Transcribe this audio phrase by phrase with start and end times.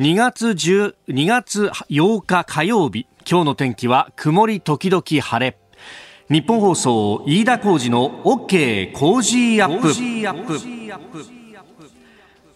[0.00, 0.94] 2月10
[1.26, 5.58] 月8日火曜日今日の天気は曇り時々晴れ。
[6.30, 11.41] ニッポン放送飯田浩司の OK Cozy Up。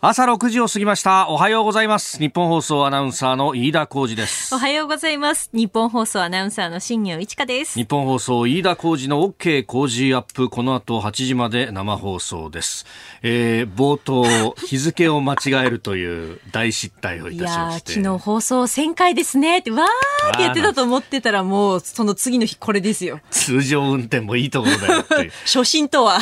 [0.03, 1.30] 朝6時を過ぎました。
[1.30, 2.19] おはようございます。
[2.19, 4.54] ニッポン放送アナウンサーの飯田浩司です。
[4.54, 5.48] おはようございます。
[5.55, 7.79] ニッポン放送アナウンサーの新行市佳です。
[7.79, 10.50] ニッポン放送飯田浩司の OK Cozy Up。
[10.50, 12.85] この後8時まで生放送です、
[13.22, 17.93] えー、冒頭日付を間違えるという大失態をいたしまして。
[17.94, 19.61] 昨日放送1000回ですね。
[19.61, 23.21] ってわーって言ってたと思ってたらもうその次の日これですよ。
[23.31, 26.21] 通常運転もいいところだよ 初心とは。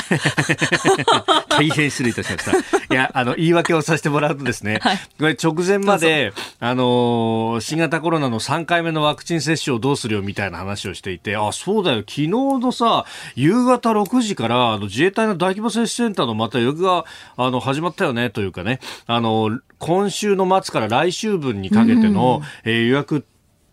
[1.50, 2.94] 大変失礼いたしました。
[2.94, 17.04] いやあの言い訳をさせてもらうとですね、はい、これ直前まで、あの新型コロナの3回目のワクチン接種をどうするよみたいな話をしていて、あ、そうだよ、昨日のさ、夕方6時から、あの、自衛隊の大規模接種センターのまた予約が、
[17.36, 23.24] あの、始まったよね、というかね、あの、今週の末から来週分にかけての、うん、えー、予約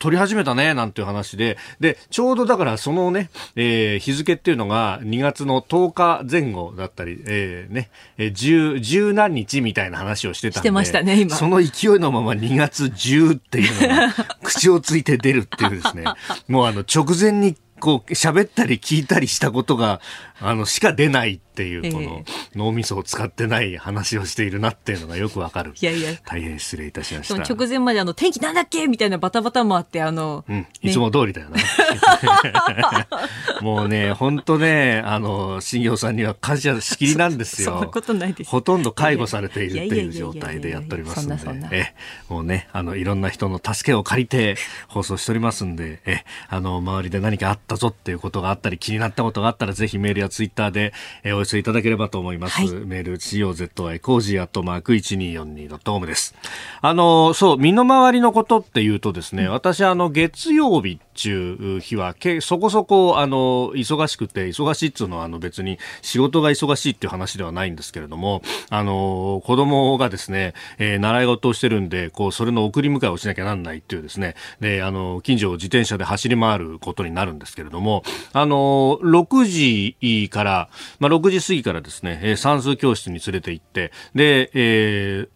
[0.01, 10.59] 取り始めたね、なんていう話で、で、ちょうどだからそのね、えー、日付っていうのが2月の10日前後だったり、えー、ね、えー、10、十何日みたいな話をしてたんで。
[10.59, 11.35] してましたね、今。
[11.35, 16.05] その勢いのまま2月10っていうのが 口をついて出るっていうですね、
[16.47, 20.01] もうあの直前にこう喋ったり聞いたりしたことが、
[20.41, 22.23] あの、しか出ないっていう、この
[22.55, 25.73] 脳みそを使ってない話をしているなっていうのがよくわかる。
[25.79, 26.11] いやいや。
[26.25, 27.35] 大変失礼いたしました。
[27.41, 28.87] 直前まであの、天気なんだっけ？
[28.87, 31.57] みたいなバタバタもあって、あの、うん、いつも通りだよな。
[33.61, 37.71] もうね、本当ね、あの、新業さんには感謝しきりなんですよ。
[37.73, 38.49] そんなことないです。
[38.49, 41.93] ほとんど介護されているっていう状態でやっておりますんで、え、
[42.29, 44.55] もうね、あの、いろんな人の助けを借りて
[44.87, 50.93] 放送しておりますんで、え、あの、周りで何かあったぞっていうことがあったり、気になったことがあったら、ぜひメールやツイッターで、
[51.23, 52.61] えお寄せいただければと思います。
[52.61, 56.33] はい、メール、COZY cozy アットマーク 1242.com です。
[56.81, 74.35] あの、そう、身の回りのことっていうとですね、うん、私、あの、月曜日中日はけそこそこあの忙しくて忙しいっつうのはあの別に仕事が忙しいっていう話ではないんですけれどもあの子供がですね、えー、習い事をしてるんでこうそれの送り迎えをしなきゃなんないっていうですね。
[74.59, 78.03] であの近所を自転車で走り回ることになるんですけれども
[78.33, 80.69] あの6時から、
[80.99, 85.29] まあ、6時過ぎからですねえ算数教室に連れて行ってで、えー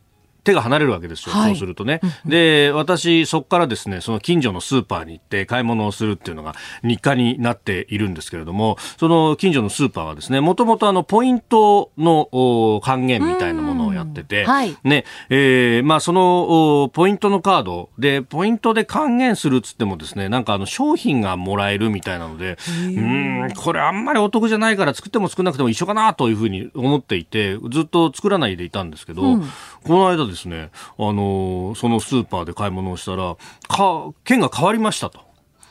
[0.45, 1.99] 手が離れるわけですよ、はい、そうするとね。
[2.25, 29.49] で、私、そこからですね、その近所のスーパーに行って買い物をするっていうのが日課になっているんですけれども、その近所のスーパーはですね、もともとあの、ポイントの還元みたいなものをやってて、はい、ね、えー、まあそのポイントのカードで、ポイントで還元するっつってもですね、なんかあの、商品がもらえるみたいなので、うん、これあんまりお得じゃないから作っても作らなくても一緒かなというふうに思っていて、ずっと作らないでいたんですけど、うん、
[29.85, 33.35] この間ですね、あのそのスーパーで買い物をしたら、
[33.67, 35.19] か、券が変わりましたと。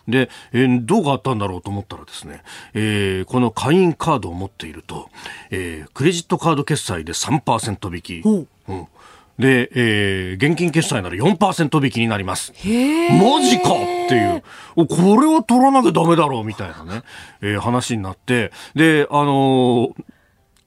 [0.07, 2.43] で、えー、どう変わったんだろうと思ったらですね、
[2.75, 5.11] えー、この会員カードを持っていると、
[5.51, 8.23] えー、クレジットカード決済で3%引き。
[8.25, 8.31] う
[8.75, 8.89] ん
[9.37, 12.53] で、えー、現金決済なら4%引きになります。
[12.53, 13.75] マジかっ
[14.09, 14.43] ていう。
[14.87, 17.03] これを取らなきゃダメだろうみたいなね、
[17.41, 20.05] えー、話になって、で、あのー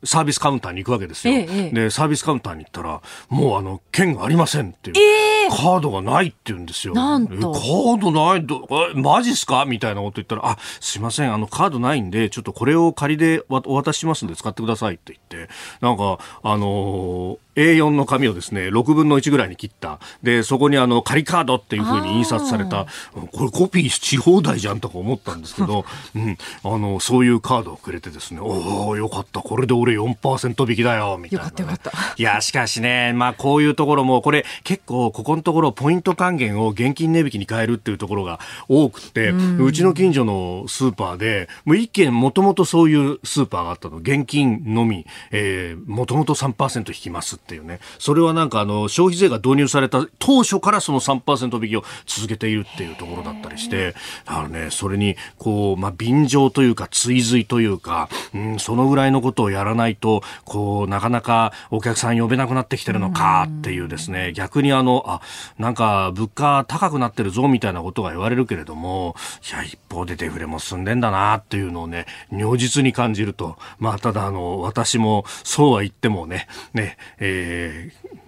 [0.08, 1.34] サービスカウンターに行くわけですよ。
[1.34, 4.96] ええ、で、サービスカウンターに行ったら、もうあの、券がありませんっていう。
[4.98, 6.94] えー、カードがないって言うんですよ。
[6.94, 7.52] なんと。
[7.52, 20.00] カードないど、え、マジっすかみたいなこと言ったら、あ、すいません、あの、カードないんで、ちょっとこれを仮でお渡ししますんで使ってくださいって言って、なんか、あのー A4 の紙をですね、6分の1ぐらいに切った。
[20.22, 22.86] で、そこにあの、仮カードっていうふうに印刷された、
[23.34, 25.84] これコピーし放題じゃんとか思ったんですけど、
[26.16, 31.92] うん、あの、そういうカードをくれてですね、おおよかった、これで俺4%引きだよ、みたいな、ね、よかったよかった。
[32.16, 47.80] いや、しかしね、まあこういうところも、これ結構ここのところポイント還元を現金値引きに変えるっていうところが多くて、うちの近所のスーパーで、もう一軒もともとそういうスーパーがあったの、現金のみ、えー、もともと3%引きますってていうね。
[47.98, 53.96] それはなんかあの、消費税が導入された当初からその3%引きを続けているっていうところだったりして、
[54.26, 65.22] だからね、それに、こう、まあ、便乗というか、追随というか、うん、そのぐらいのことをやらないと、こう、なかなかお客さん呼べなくなってきてるのかっていうですね、逆にあの、あ、
[65.58, 69.16] なんか物価高くなってるぞみたいなことが言われるけれども、
[69.50, 77.37] いや、一方でデフレも進んでんだなっていうのをね、如実に感じると、まあ、ただあの、私もそうは言ってもね、ね、えー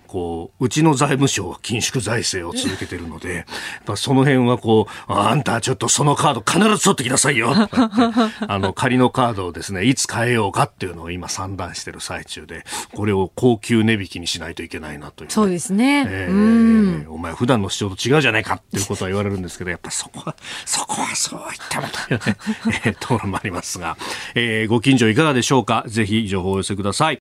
[0.10, 3.46] こう、うちの財務省は緊縮財政を続けてるので、
[3.86, 7.54] まあ、その辺はこう、あんたちょっとそのカード必ず取ってきなさいよ。
[7.54, 12.66] あの、仮のカードをですね、いつ変えようかっていうのを今算段してる最中で、
[12.96, 16.06] これを高級値引きにしないといけないなという、ね、そうですね。
[16.10, 20.36] えー、お前普段の主張と違うじゃないかっていうことは言われるんですけど、やっぱそこは、
[20.66, 22.38] そこはそういったことね、
[22.84, 23.96] えー、ところもありますが、
[24.34, 25.84] えー、ご近所いかがでしょうか？
[25.86, 27.20] ぜひ情報をお寄せください。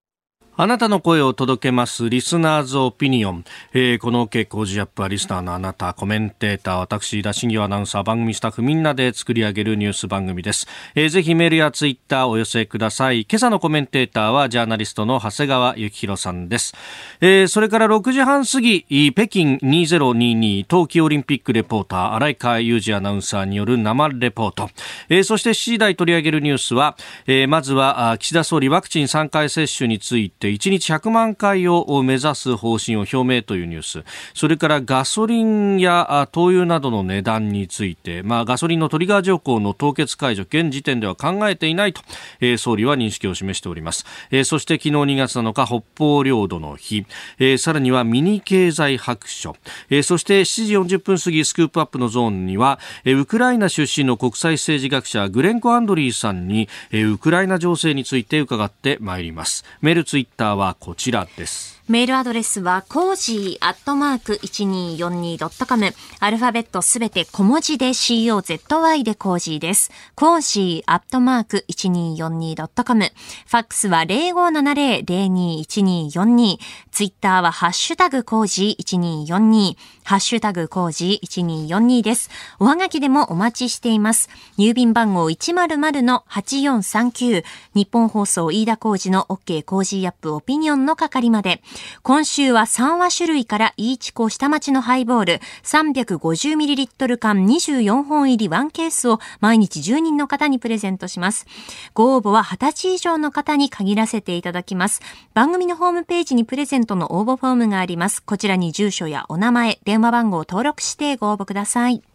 [0.61, 3.45] あなたの声を届けますリスナーズオピニオン。
[3.75, 10.67] えー、この OK 工事アップはリスナーのあなた、コメンテーター、私、田新業アナウンサー、番組スタッフみんなで作り上げるニュース番組です。
[10.97, 13.21] えー、ぜひメールやツイッターお寄せください。
[13.21, 16.75] 今朝のコメンテーターはジャーナリストの長谷川幸宏さんです。
[17.21, 18.83] えー、それから6時半過ぎ、
[19.13, 24.71] 北京2022冬季オリンピックレポーター、荒井川裕二アナウンサーによる生レポート。
[25.09, 26.97] えー、そして7時台取り上げるニュースは、
[27.29, 34.05] えー、まずは岸田総理ワクチン3回接種について1日100万回を目指す方針を表明というニュース。
[34.35, 42.03] それからガソリンや灯油などの値段について、まあ、ガソリンのトリガー条項の凍結解除現時点では考えていないと、
[42.41, 47.07] えー、総理は認識を示しております、えー、そして昨日2月7日北方領土の日、
[47.39, 49.57] えー、さらにはミニ経済白書、
[49.91, 59.65] えー、そして7時40分過ぎスクープアップのゾーンには、えー、ウクライナ出身の国際政治学者グレンコ・アンドリーさんに、えー、ウクライナ情勢について伺ってまいります。
[59.81, 61.78] メールツイッターはこちらです。
[61.89, 65.95] メールアドレスは、コージーアットマーク 1242.com。
[66.21, 69.91] アルファベットすべて小文字で COZY で cozy です。
[70.15, 73.07] cozy アットマーク 1242.com。
[73.07, 76.59] ファックスは0570-021242。
[76.91, 79.75] ツイッターはハッシュタグ cozy1242。
[80.05, 82.29] ハッシュタグ cozy1242です。
[82.59, 84.29] おはがきでもお待ちしています。
[84.59, 87.45] 郵便番号100-8439。
[87.73, 91.63] 日本放送飯田コージの OK コージーアップオピニオンの係まで。
[92.03, 101.47] 今週は三和酒類からいいちこ下町のハイボール 350ml 缶24本入り1ケースを毎日10人の方にプレゼントします。
[101.95, 105.01] ご応募は20歳以上の方に限らせていただきます。
[105.35, 108.23] 番組のホームページにプレゼントの応募フォームがあります。
[108.23, 112.08] こちらに住所やお名前、電話番号を登録してご応募ください。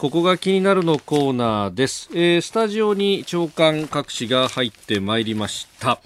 [0.00, 5.98] ここが気になるのコーナーです、えー、スタジオに長官各紙が入ってまいりました、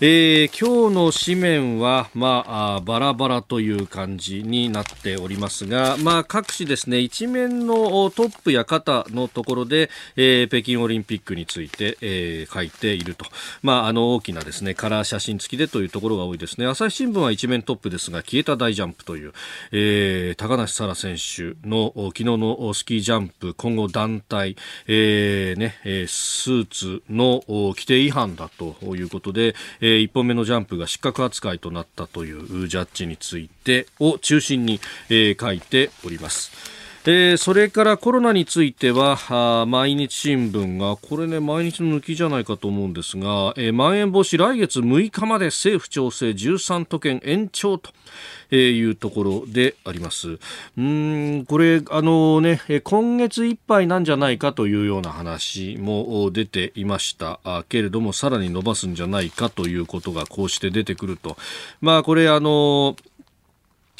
[0.00, 13.24] えー、今日の紙面は、まあ、バラバラという感じになっておりますが、まあ、各紙ですね、一面のトップや肩のところで、えー、北京オリンピックについて、えー、書いていると。
[13.62, 16.66] まあ、あの、大きなですね、カラー写真付きでというところが多いですね。
[16.66, 19.32] 朝日新聞は一面トップですが、消えた大ジャンプという、
[19.70, 24.56] えー、高梨沙羅選手の昨日のスキージャンプ、今後団体、
[24.86, 25.74] えー、ね、
[26.06, 34.80] スーツの規定違反だということで、え、1本目のジャンプが失格扱いとなったというジャッジについてを中心に、
[35.10, 36.83] え、書いております。
[37.06, 47.90] えー、それからコロナについては毎日新聞がこれね毎日の抜きじゃないかと思うんですが、えー、まん延防止来月6日まで政府調整13都県延長と
[48.50, 50.38] いうところであります。
[50.78, 61.36] うんこれあのね今月いっぱいなんじゃないかというような話も出ていましたけれどもさらに伸ばすんじゃないかということがこうして出てくると
[61.82, 62.96] まあこれあの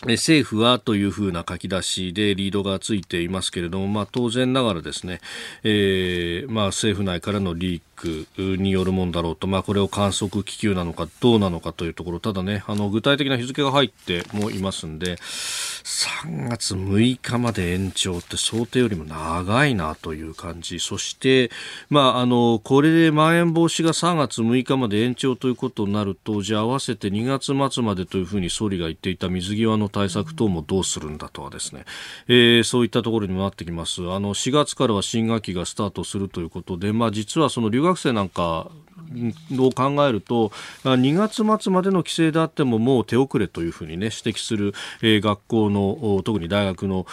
[0.02, 5.20] 政府はというふうな書き出しでリードがついていますけれども、まあ、当然ながらですね、
[5.62, 7.93] えーまあ、政府内からのリーク
[8.38, 12.20] によるものだろうと、まあ、これを観測気球なのかどうなのかというところ。
[12.20, 20.80] ただねあの具体的な日付が入ってもいますんで3月6日まで延長って想定よりも長いなという感じ。
[20.80, 21.50] そして、
[21.90, 31.84] まあ、あのこれでまん延防止が3月6日まで延長ということになるとじゃあ合わせて2月末までというふうに総理が言っていた水際の対策等もどうするんだとはですね、
[32.28, 34.00] えー、そういったところにもなってきます。
[34.10, 38.70] あの4月からは新学期がスタートするということで、まあ、実はその留学生なんか
[39.58, 40.50] を考えると
[40.84, 47.06] 2月末までの規制であってももう手遅れというふうに、ね、指摘する、えー、学校の特に大学の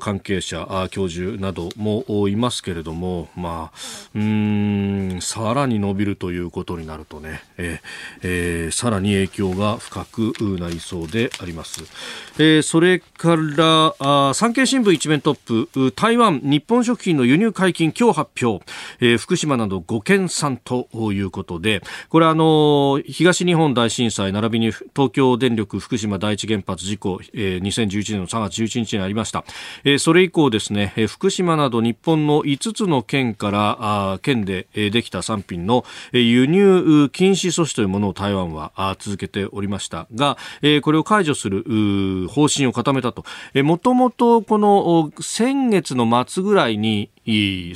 [0.00, 3.78] 関係者教授などもいますけれども、まあ、
[4.14, 7.80] うんさらに伸びるということになるとね、えー
[8.22, 11.82] えー、さらに影響が深くなりそうであります。
[12.38, 18.64] えー、それからあ産経新聞一面トップ台湾日本食品の輸入解禁今日発表、
[19.00, 29.44] えー、福島など5県産といういうことで、これあの、東日本大震災並びに東京電力福島第一原発事故、えー、2011年の3月11日にありました。
[29.84, 43.24] えー、それ以降ですね、福島など日本の5つの県からあ県でできた産品の輸入禁止措置というものを台湾はあ続けておりましたが、えー、これを解除する方針を固めたと。
[43.62, 47.10] もともとこの先月の末ぐらいに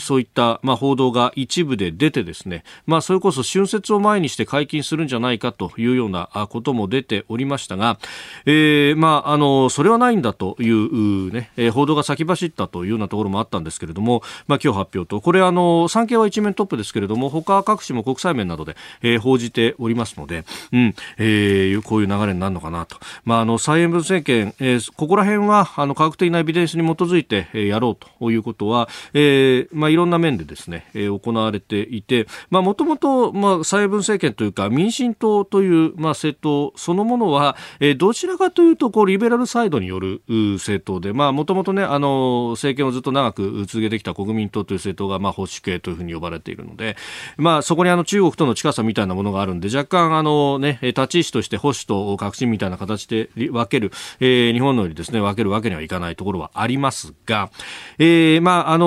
[0.00, 7.99] そういった、まあ、報道が一部で出てですね、まあ、それこそ春節を前にして解禁するんじゃないかというようなことも出ておりましたが、
[8.45, 22.97] えー、まあ、あの、それはないんだというね、報道が先走ったというようなところもあったんですけれども、まあ、今日発表と、これあの、産経は一面トップですけれども、他各紙も国際面などで、えー、報じておりますので、うん、えー、こういう流れになるのかなと。
[23.25, 40.23] まあ、あの、蔡英文政権、えー、ここら辺は、あの、科学的なエビデンスに基づいて、えー、やろうということは、えーー、まあ、いろんな面でですね、えー、行われていて、もともと、まあ、蔡英文政権というか、民進党という、まあ、政党そのものは、えー、どちらかというと、こう、リベラルサイドによる
[40.55, 46.97] 政党で、もともとね、あの、政権をずっと長く続けてきた国民党という政党が、まあ、保守系というふうに呼ばれているので、
[47.37, 57.50] まあ、そこにあの、中国との近さみたいなものがあるんで、若干、あのね、立ち位置として保守と革新みたいな形で分ける、えー、日本のようにですね、分けるわけにはいかないところはありますが、
[57.99, 58.87] えー、まあ、あの、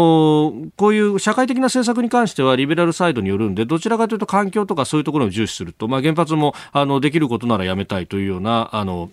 [0.75, 9.09] こういう社会的な政策に関してはリベラルサイドによるんで、どちらかというと環境とかそういうところを重視すると、まあ、原発もあのできることならやめたいというような、あの、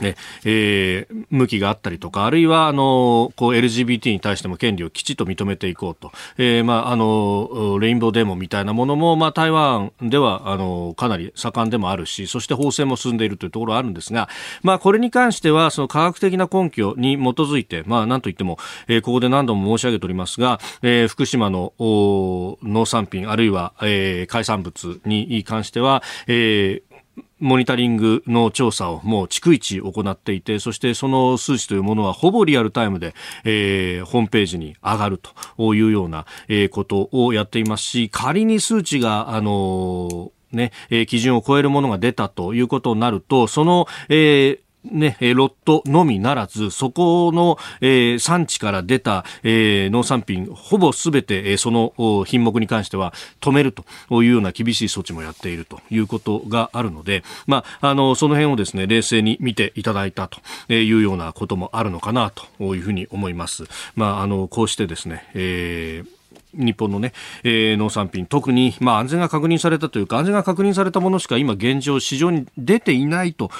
[0.00, 6.10] ねえー、向きがあったりとか、あるいは、あの、こう、LGBT に対しても権利をきちっと認めていこうと。
[6.36, 14.28] えー、まあ、あの、レインボーデモみたいなものも、まあ、台湾では、あの、かなり盛んでもあるし、そして法制も進んでいるというところはあるんですが、
[14.62, 18.58] まあ、これに関しては、その科学的な根拠に基づいて、まあ、なんといっても、
[18.88, 26.93] えー、ここで何度も申し上げておりますが、えー、福島の農産品、あるいは、えー、海産物に関しては、えー、
[27.38, 35.20] モニタリングの調査をもう逐一行っていて、そしてその数値というものはほぼリアルタイムで、えー、ホームページに上がる
[35.56, 53.84] というような、えー、ことをやっていますし、仮に数値が、あのーね、えー、基準を超えるものが出たということになると、その、えー、ね、ロットのみならず、そこの、えー、産地から出た、えー、農産品、ほぼすべて、えー、その品目に関しては止めると
[54.22, 60.40] いうような厳しい措置もやっているということがあるので、まあ、あの、その辺をですね、冷静に見ていただいたと
[60.72, 63.64] いうようなこともあるのかなというふうに思います。
[63.96, 66.24] まあ、あの、こうしてですね、えー
[66.56, 73.50] 日本のね、えー、農産品、特に、まあ、安全が確認されたというか、安全が確認されたものしか今現状市場に出ていないと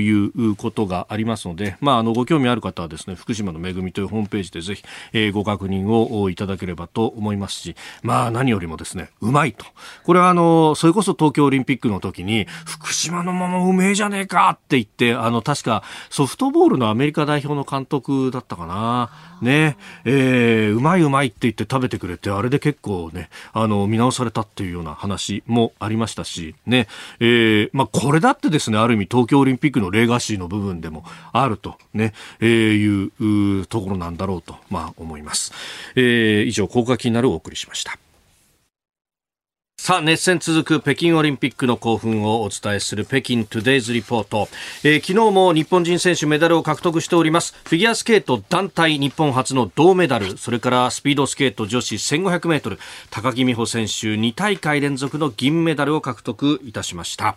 [0.00, 9.64] いうことがありますので、まあ、あの、ご興味ある方はですね、福島の恵みというホームページでぜひ、えー、ご確認をいただければと思いますし、まあ、何よりもですね、うまいと。
[10.04, 19.10] これはあの、それこそ東京オリンピックの時に、福島のままうめえじゃねえかって言って、あの、確かソフトボールのアメリカ代表の監督だったかな。
[19.42, 26.86] ね、えー、うまいうまいって言って食べてくれて、あれれで結構ね、あの、見直されたっていうような話もありましたし、ね、
[27.20, 35.52] えー、まあ、これだってですね、ある意味東京オリンピックのレガシーの部分でもあるとね、えー、いうところなんだろうと、まあ、思います。
[35.96, 37.98] えー、以上、高架気になるお送りしました。
[39.76, 44.48] さあ、熱戦続く北京オリンピックの興奮をお伝えする北京トゥデイズリポート。
[44.82, 47.54] えー、昨日も日本人選手メダルを獲得しております。
[47.64, 52.78] フィギュアスケート団体日本初の銅メダル、それからスピードスケート女子1500メートル、
[53.10, 57.36] 高木美帆選手2大会連続の銀メダルを獲得いたしました。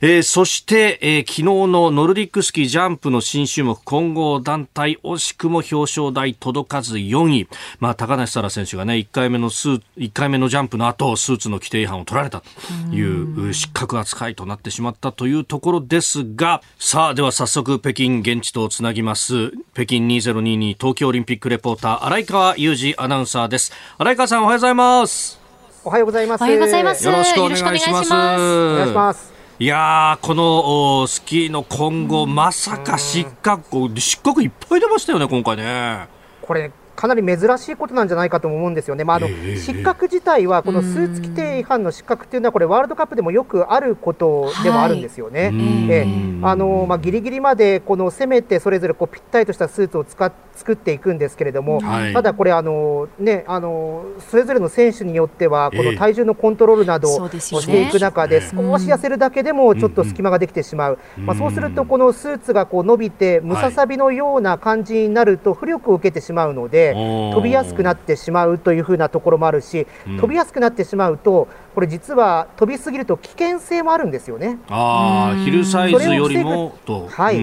[0.00, 7.48] えー、そして、えー、昨日のノルディックスキージャンプの新種目混合団体、惜しくも表彰台届かず4位。
[7.80, 12.48] まあ、高梨沙羅選手がね、1回目のスー、1回目のジャンプの後、スーツの規定違反を取られたと
[12.94, 19.50] いう失格扱いとなってしまったというところですが、さあ、では早速北京現地とつなぎます。
[19.74, 23.72] 北京2022東京オリンピックレポーター、荒川裕二アナウンサーです。
[23.98, 25.40] 荒川さん、おはようございます。
[25.84, 26.42] おはようございます。
[26.42, 27.04] おはようございます。
[27.04, 28.12] よろしくお願いします。
[28.12, 29.32] お願いします。
[29.58, 36.08] いやこのスキーの今後、まさか失格、失格いっぱい出ましたよね、今回ね。
[36.40, 45.46] これかなり珍しいことなんじゃないかと思うんですよね、まあ、あの失格自体は、このスーツ規定違反の失格っていうのは、これ、ワールドカップでもよくあることでもあるんですよね。
[45.46, 46.06] はい、え
[46.42, 74.58] あのまあ、ギリギリまでこの攻めて、それぞれこうぴったりとしたスーツを使っ作っていくんですけれども、はい、ただこれあの、ね、あの、それぞれの選手によっては、この体重のコントロールなどをしていく中で、少し痩せるだけでもちょっと隙間ができてしまう、まあ、そうすると、このスーツがこう伸びて、ムササビのような感じになると、浮力を受けてしまうので、で飛びやすくなってしまうというふうなところもあるし、飛びやすくなってしまうとこれ実は飛びすぎると危険性もあるんですよね。
[74.68, 77.36] ああ、ヒルサイズよりもと、はい、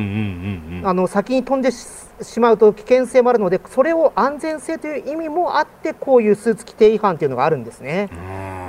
[0.83, 8.09] あの先に飛んでしまうと危険性もあるので、それを安全性という意味もあって、こういうスーツ規定違反というのがあるんですね。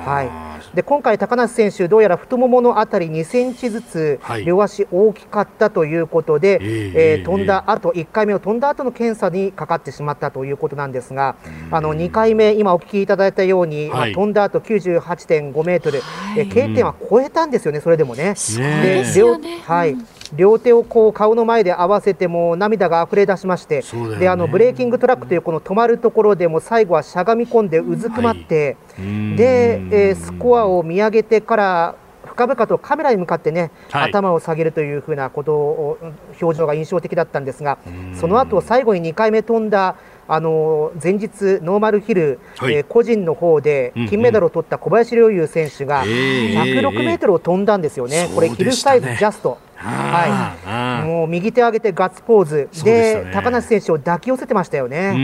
[0.04, 0.28] はい、
[0.74, 11.36] で今回、高梨選手、どうやら太もものあたり2センチずつ、両足大きかったということで、はい、えー、飛んだ後、1回目を飛んだ後の検査にかかってしまったということなんですが、
[11.70, 18.34] あの2回目、今お聞きいただいたように、はい、飛んだ後98.5メートル、はい、え K 点は超えたんですよね、それでもね。
[18.58, 19.96] で両はい
[20.34, 35.98] 両手をこう顔の前で合わせても涙が溢れ出しまして、ね、であのブレーキングトラックというこの止まるところでも最後はしゃがみ込んでうずくまって、はい、で、えー、スコアを見上げてから深々とカメラに向かってね、はい、頭を下げるというふうなことを
[36.40, 37.78] 表情が印象的だったんですが
[38.14, 39.96] その後最後に2回目飛んだ
[40.32, 49.58] あの前日、ノーマルヒル、はい、えー、個人の方で金メダルを取った小林陵侑選手が106メートルを飛んだんですよね、これ、ヒルサイズジャスト。
[49.74, 52.68] はい、もう右手上げてガッツポーズ。
[52.84, 55.14] で、ね、高梨選手を抱き寄せてましたよね。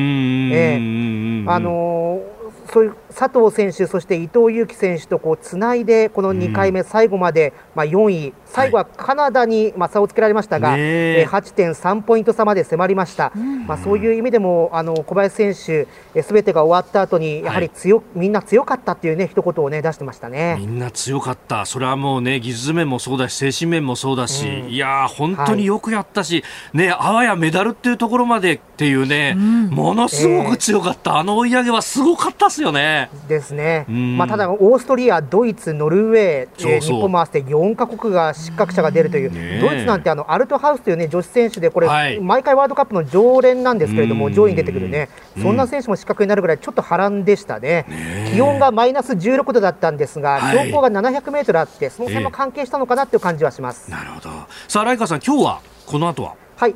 [0.53, 2.37] えー、あのー
[2.73, 20.56] そういう佐藤選手、そして伊藤有希選手とこうつないで、この2回目、最後まで、まあ、4位、最後はカナダにまあ差をつけられましたが、はい、え8.3ポイント差まで迫りました、うん、まあ、そういう意味でもあの小林選手、すべてが終わった後に、やはり強、はい、みんな強かったっていうね一言をね出してましたね。
[20.58, 26.44] みんな強かった、それはもうね、技術面もそうだし、精神面もそうだし、うん、いや本当によくやったし、
[26.75, 33.06] はい、ね、あわやメダルっていうところまでっていうね、うん、ものすごく強かった、えー、あの追い上げはすごかったですよね。
[33.29, 45.09] ですね、まあ、ただ、オーストリア、ドイツ、ノルウェー、えー、日本も合わせて4か国が失格者が出るという、ね、ドイツなんてあのアルトハウスという、ね、女子選手で、これ、はい、毎回ワールドカップの常連なんですけれども、上位に出てくるね、
[45.41, 53.91] そんな選手も失格になるぐらい、ちょっと波乱でしたね、ね気温がマイナス16度だったんですが、標高が700メートルあって、その辺も関係したのかなという感じはします。
[53.91, 54.31] なるほど。
[54.69, 56.35] さあ、ライカさん、今日はこの後は？
[56.57, 56.71] はい。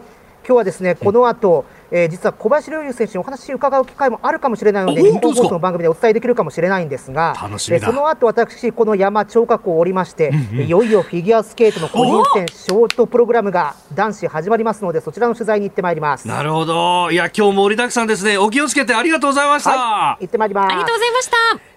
[0.46, 16.28] 今日はですね、この後、うんえー、実は小林陵侑選手にお話を伺う機会もあるかもしれないので、日本放送の番組でお伝えできるかもしれないんですが、えー、その後私、この山張閣を降りまして、うんうん、いよいよフィギュアスケートの個人戦ショートプログラムが男子始まりますので、そちらの取材に行ってまいります。
[16.28, 19.70] なるほど、いや、今日も盛りだくさんですね、お気をつけてありがとうございました。
[19.70, 20.72] はい、行ってまいります。
[20.72, 21.69] ありがとうございました。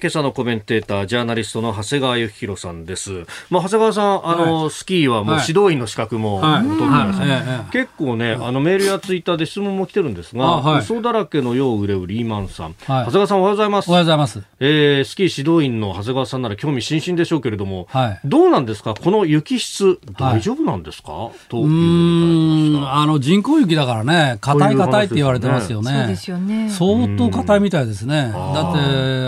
[0.00, 3.26] 今朝のコメンテーター、ジャーナリストの長谷川幸宏さんです。
[3.50, 12.74] まあ、長谷川さん、あの、はい、スキーはもう指導員の資格も取ってます、はい、結構ね、あの、メールやツイッターで質問も来てるんですが、はい、嘘だらけのよう売れうリーマンさん。
[12.80, 13.90] 長谷川さんおはようございます。
[13.90, 14.42] おはようございます。
[14.60, 17.86] えー、スキー指導員の長谷川さんなら興味津々でしょうけれども、
[18.24, 18.94] どうなんですか？
[18.94, 25.92] この雪質、大丈夫なんですか、といううんあの、人工雪だからね、硬い硬いって言われてますよね。
[25.92, 26.70] そうですよね。
[26.70, 28.32] 相当硬いみたいですね。
[28.32, 28.78] だって、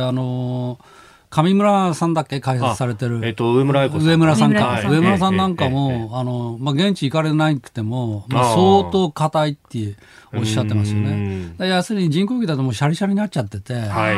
[0.02, 0.53] あの
[1.30, 2.38] 上村さんだっけ？
[2.38, 3.20] 開発されてる。
[3.24, 4.08] えっ、と、上村愛子さん。
[4.08, 4.82] 上村さんか。
[4.88, 9.96] 上村さんなんかも、あの、まあ、現地行かれなくても、まあ、相当硬いって
[10.32, 11.54] おっしゃってますよね。
[11.58, 14.16] 要するに人工機だともうシャリシャリになっちゃってて、はい。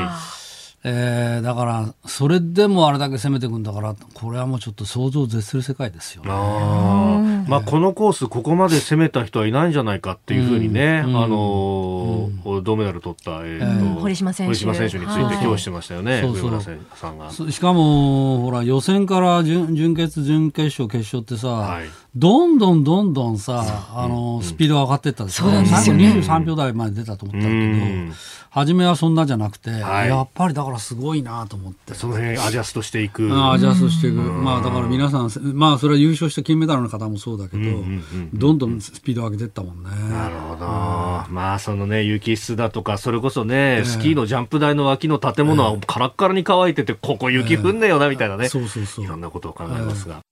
[0.88, 14.54] えー、だから、それでもあれだけ攻めていくんだから、これはもうちょっと想像を絶する世界ですよ、ね、あまあ、このコース、ここまで攻めた人はいないんじゃないかっていうふうにね、うん、あのーうん、銅メダル取った、えーと、堀島選手。
[14.54, 16.60] 堀島選手について今日してましたよね、そうそう。
[16.94, 17.32] さんが。
[17.32, 23.62] しかも、ほら、予選から準準決、準決勝、決勝ってさ、はい、どんどんどんどんさ、
[23.94, 28.14] あのー、スピード上がっていったでしょ、うん、最後23秒台まで出たと思ったけど、
[28.48, 31.92] 初めはそんなじゃなくて、はい、やっぱりだからすごいなと思って。
[31.92, 33.28] その辺アジャストしていく。
[33.52, 34.16] アジャストしていく。
[34.16, 37.84] まあだから皆さん、まあそれは優勝した金メダルの方もそうだけど、
[38.32, 39.90] どんどんスピード上げていったもんね。
[40.10, 40.64] なるほど。
[40.64, 48.48] まあそのね、雪質だとか、それこそね、スキーのジャンプ台の脇の建物はカラッカラに乾いてて、ここ雪降んねえよな、みたいなね。
[48.48, 49.04] そうそうそう。
[49.04, 50.22] いろんなことを考えますが。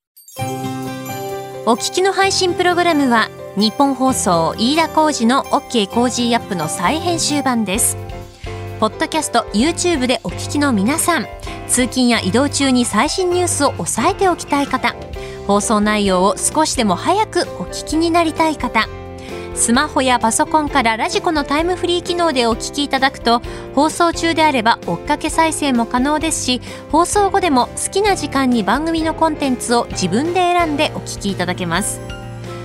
[1.66, 7.96] お聞きの配信プログラムは、ニッポン放送飯田浩司の OK Cozy up の再編集版です。
[8.80, 11.26] ポッドキャスト YouTube でお聞きの皆さん。
[11.66, 14.94] 通勤や移動中に最新ニュースを押さえておきたい方。
[15.46, 18.86] 放送内容を少しでも早くお聞きになりたい方。
[19.54, 23.40] スマホやパソコンから radiko のタイムフリー機能でお聞きいただくと
[23.74, 32.00] 放送中であれば追っかけ再生も可能ですし放送後でも好きな時間に番組のコンテンツを自分で選んでお聞きいただけます。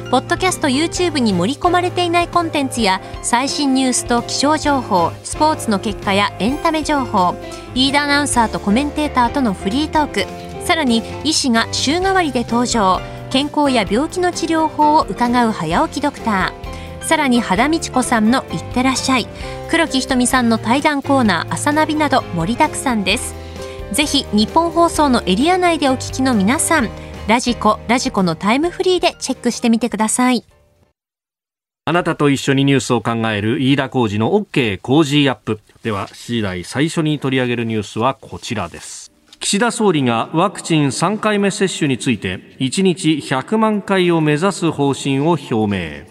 [0.10, 7.36] ポッドキャスト YouTube に盛り込まれていないコンテンツや最新ニュースと気象情報スポーツの結果やエンタメ情報
[7.76, 17.04] リーダーアナウンサーとコメンテーターとのフリートークさらに医師が週替わりで登場健康や病気の治療法を伺う早起きドクター。
[17.04, 19.28] さらに肌道子さんの「いってらっしゃい」
[19.70, 23.36] 黒木ひとみさんの対談コーナー「朝ナビ」など盛りだくさんです。
[23.92, 26.90] ぜひ日本放送のエリア内でお聞きの皆さん
[27.28, 30.44] ラジコラジコのタイムフリーでチェックしてみてください。
[31.86, 35.60] あなたと一緒にニュースを考える飯田浩二の OK 工事アップ。
[35.82, 39.09] では7時台最初に取り上げるニュースはこちらです。
[39.40, 46.06] 岸田総理がワクチン3回目接種について1日100万回を目指す方針を表明。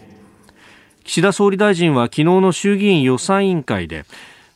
[1.05, 4.07] 岸田総理大臣は昨日の衆議院予算委員会で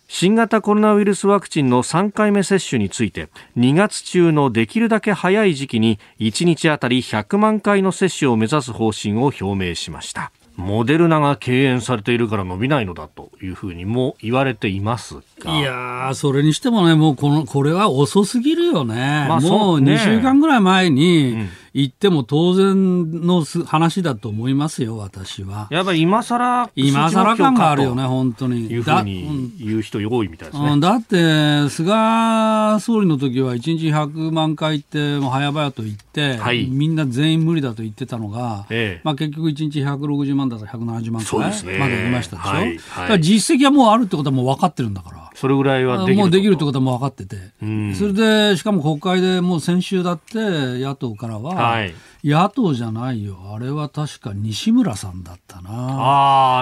[0.08, 10.32] 新型コロナウイルスワクチンの3回目接種について2月中のできるだけ早い時期に1日あたり100万回の接種を目指す方針を表明しました。
[10.56, 15.58] モデルナが敬遠されているから伸びないのだというふうにも言われていますが。
[15.58, 25.68] いやそれにしてもね、もうこのこれは遅すぎるよね、まあ、もう2週間ぐらい前に、うん言っても当然の話だと思いますよ、私は。
[25.70, 28.70] やっぱり今更今更感があるよね、本当に。
[28.70, 30.80] いうふうに言う人多いみたいですね。
[30.80, 41.38] だって、菅総理の時は1日100万回ってもう早々と言って、はい、みんな全員無理だと言ってたのが、ええ、まあ、結局1日160万だと170万回
[41.78, 42.48] まで言いましたでしょ。
[42.48, 42.78] はい、
[43.10, 45.21] はい、実績はもうあるってことはもう分かってるんだから。
[45.34, 53.38] それぐらいはもうできるってことはもう分かってて、うん、それでしかも国会でもう先週だって野党からは、はい、野党じゃないよ。
[53.54, 55.70] あれは確か西村さんだったな。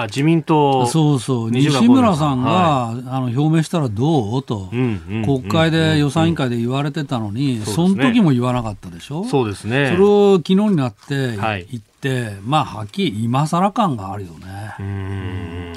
[0.01, 1.51] あ自民党そうそう。
[1.51, 4.43] 西村さんが、はい、あの表明したらどう？
[4.43, 9.25] と、うんうん、国会で予算委員会で言われてたのに、うん、その時も言わなかったでしょ？
[9.25, 9.89] そうですね。
[9.91, 14.75] それを昨日になって言って、まあはっきり今更感があるよね。
[14.79, 15.70] うん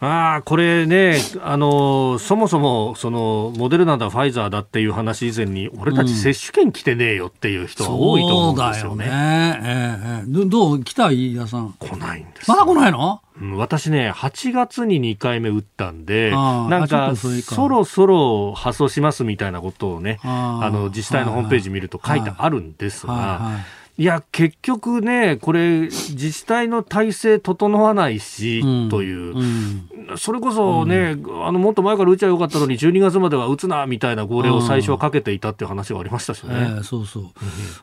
[0.00, 9.04] ああ、これね、あの、そもそも、その、モデルナだ、ファイザーだっていう話以前に、俺たち接種券来てねえよっていう人が多いと思うんですよね。
[9.06, 9.60] そうだよね。
[9.64, 11.74] えー、えー、どう来た飯田さん？
[11.78, 12.48] 来ないんです。
[12.48, 13.20] まだ来ないの？
[13.56, 23.60] 私ね、8月に2回目打ったんで、なんか、そろそろ発送しますみたいなことをね、あの、自治体のホームページ見ると書いてあるんですが、は
[24.00, 36.50] いや、結局ね、これ、自治体の体制整わないし、うん、という、うん、それこそね、うん、あのもっと前から打ちゃよかったのに、12月までは打つなみたいな号令を最初はかけていたっていう話がありましたしね。
[36.52, 37.32] えー、そうそ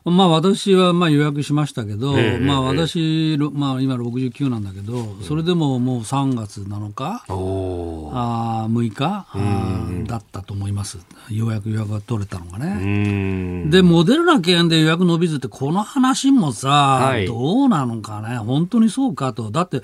[0.06, 10.96] う、まあ、私はまあ予約しましたけど、えー、まあ、私、まあ、今69なんだけど、それでももう3月7日、あ6日あだったと思います、
[11.28, 13.66] ようやく予約が取れたのがね。
[13.68, 19.50] で、モデルナ系で予約伸びずって、この話もさ、はい、どうなのかね、本当にそうかと。
[19.50, 19.82] だって、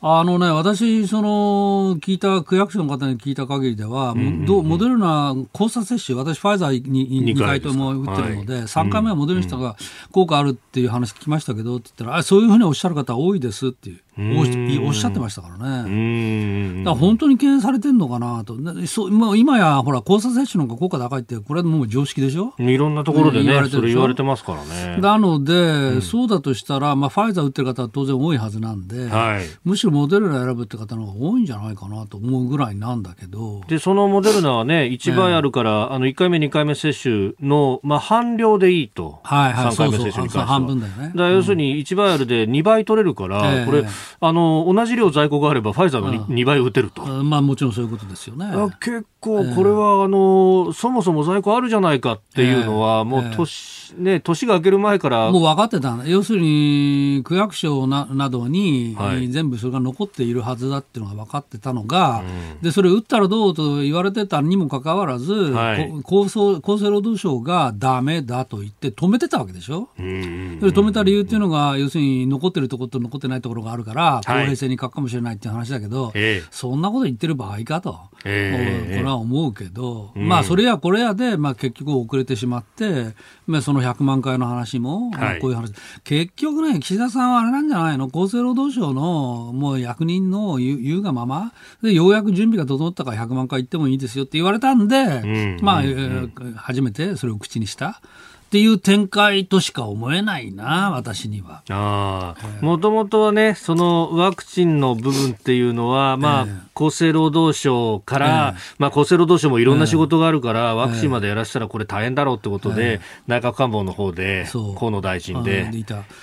[0.00, 9.76] あのね、私、その、聞いた区役所の方に聞いた限りでは、うんうんうん、モデルナ交差接種、私、ファイザーに 2, 回とも打ってるので、はい、3回目はモデルナが
[10.12, 14.00] 効果あるっていう話聞きましたけどって言ったら、あそういうふうにおっしゃる方多いですっていう。
[14.20, 16.82] おっしゃってましたからね。
[16.82, 18.56] だから本当に敬遠されてるのかなと。
[18.88, 22.52] そう今やほら交差接種の方が効果高いってこれはもう常識でしょ？
[22.58, 24.96] いろんなところでね、それ言われてますからね。
[25.00, 33.62] なので、うん、そうだとしたら、まあ、ファイザー打ってる方は当然多いはずなんで、はい、むしろモデルナ選ぶって方の方が多いんじゃないかなと思うぐらいなんだけど。
[33.68, 39.20] で、そのモデルナはね、1倍あるから、えー、あの1回目、2回目接種の、まあ、半量でいいと。
[39.22, 40.46] はいはい、3回目接種に関しては。
[40.46, 41.12] 半分だよね。
[41.14, 43.84] だ要するに1倍あるで2倍取れるから、えー、これ、
[44.20, 47.02] あの、同じ量在庫があれば、ファイザーの 2,、2倍打てると。
[47.02, 48.46] まあ、もちろんそういうことですよね。
[48.80, 55.30] 結構、これは、あの、そもそも在庫あるじゃないかっていうのは、もう年、ね、年が明ける前から。
[55.30, 58.96] もう分かってた要するに、区役所ななどに、
[59.30, 62.22] 全部それが残っているはずだっていうのが分かってたのが、
[62.62, 69.88] で、それ打ったらどうと言われてたにもかかわらず、はい、厚生厚生労働省がダメだと言って止めてたわけでしょ？
[69.96, 76.12] それ止めた理由っていうのが、要するに残ってるところと残ってないところがあるから、公平性に欠くかもしれないっていう話だけど、
[76.50, 83.14] そんなこと言ってる場合かと、えー、これは思うけど、まあ、それやこれやで、まあ、結局遅れてしまって、
[83.46, 85.72] まあ、その100万回の話も、はい、こういう話、
[86.04, 98.00] 結局ね、岸田さんはあれなんじゃないの、厚生労働省のもう役人の言うがまま、でようやく準備が整ったから100万回行ってもいいですよって言われたんで、うん、まあ、うん、初めてそれを口にした。
[98.48, 101.62] っていう展開としか思えないな、私には。
[101.68, 114.46] あもともとはね、そのワクチンの部分っていうのは、まあ、えー、厚生労働省から、えー、まあ、厚生労働省もいろんな仕事があるから、えー、ワクチンまでやらせたらこれ大変だろうってことで、内閣官房の方で、
[114.78, 115.70] 河野大臣で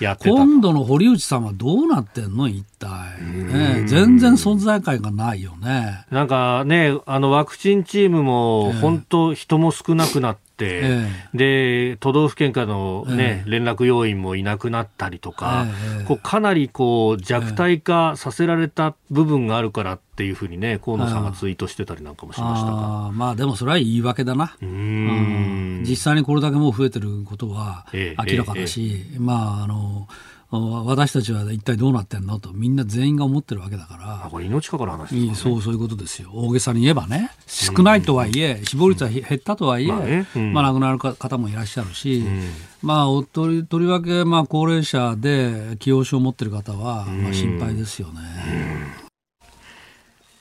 [0.00, 0.30] やってた。
[0.30, 2.48] 今度の堀内さんはどうなってんの？
[2.48, 3.22] 一体。
[3.22, 6.04] ね、全然存在感がないよね。
[6.10, 15.66] なんかね、あのワクチンチームも本当人も少なくなって、、えー、で都道府県下のね、えー、連絡要員もいなくなったりとか、
[15.98, 23.10] えー、こうかなりこう弱体化させられた部分があるからっていうふうにね河野さんがツイートしてたりなんかもしましたが。
[23.12, 24.56] まあでもそれは言い訳だな。
[24.62, 25.84] うん。
[25.86, 30.08] 実際にこれだけもう増えてることは明らかだし、まああの
[30.50, 32.38] 私たちは一体どうなってんの？
[32.38, 34.28] とみんな全員が思ってるわけだから。
[34.30, 36.30] これ命かかる話、ね、そうそういうことですよ。
[36.32, 37.30] 大げさに言えばね。
[37.46, 42.50] 少ないとはいえ、死亡率は減ったとはいえ、まあ、ねうん、まあ、亡くなる方もいらっしゃるし、うん、
[42.82, 48.20] まあ、とりとりわけ、まあ、高齢者で既往症を持ってる方は、まあ、心配ですよね、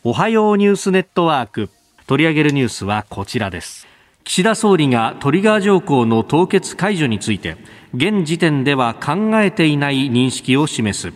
[0.04, 1.70] おはようニュースネットワーク。
[2.08, 3.88] 取り上げるニュースはこちらです
[4.28, 7.58] 岸田総理がトリガー条項の凍結解除について
[7.94, 11.14] 現時点では考えていない認識を示す。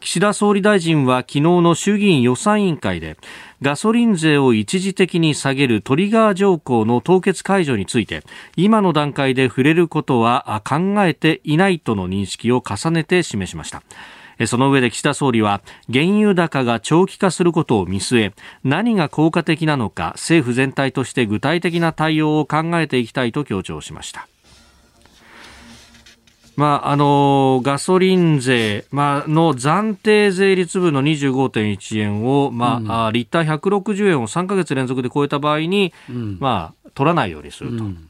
[0.00, 3.18] 岸田総理大臣は昨日の衆議院予算委員会で
[3.60, 8.22] ガソリン税を一時的に下げるトリガー条項の凍結解除について
[8.56, 13.82] 今の段階で触れることは考えていないとの認識を重ねて示しました。
[14.46, 18.32] その上で岸田総理は原油高が長期化することを見据え
[18.64, 24.28] 何が効果的なのか政府全体として具体的な対応を考えていきたいと強調しました。
[26.54, 37.84] まあ、あのガソリン税、まあの暫定税率分の25.1円を、まあ、うん、リッター160円を3か月連続で超えた場合に、うん、まあ、取らないようにすると。
[37.84, 38.08] うん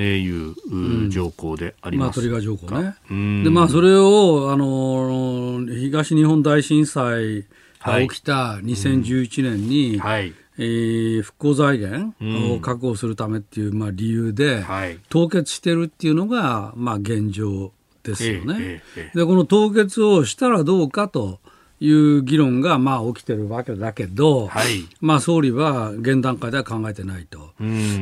[0.00, 3.44] いう条項であります、うん、まあ、トリガー条項ね。
[3.44, 7.46] で、まあ、それを、あの、東日本大震災
[7.80, 12.14] が起きた2011年に、はい、えー、復興財源
[12.54, 18.82] を確保するためっていう、まあ、理由で、はい、凍結してるっていうのが、まあ、現状ですよね。
[19.14, 21.40] でこの凍結をしたらどうかと
[21.82, 27.50] いう議論がまあ起きてるわけだけど、はい、まあ総理は現段階では考えてないと。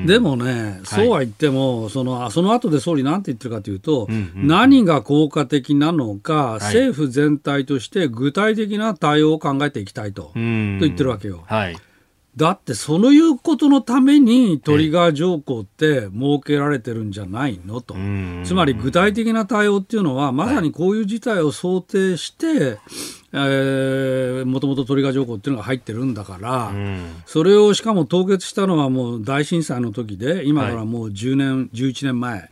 [0.07, 11.43] でもね、そうは言っても、はい、そのその後で総理なんて言ってるかというと、うんうんうん、何が効果的なのか、政府全体として具体的な対応を考えていきたいと,、と言ってるわけよ。
[11.47, 11.77] はい
[12.37, 16.13] だってそういうことのためにトリガー条項って設
[16.47, 17.81] けられてるんじゃないの？
[17.81, 17.95] と、
[18.45, 22.79] つまり具体的な対応っていうのは、まさにこういう事態を想定して、
[23.33, 26.73] もともとトリガー条項っていうのが入ってるんだから、
[27.27, 32.49] それをしかも凍結したのはもう大震災の時で、今からもう10年、11年前、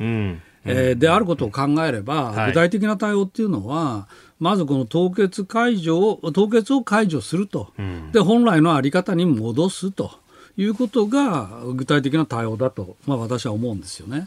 [0.65, 4.09] えー、であることを考えれば、具体的な対応っていうのは、
[4.41, 10.11] まずこの凍結解除を、凍結を解除すると、うん、で本来の在り方に戻すと。
[10.59, 14.27] いうことが具体的な対応だと、まあ、私は思うんですよね。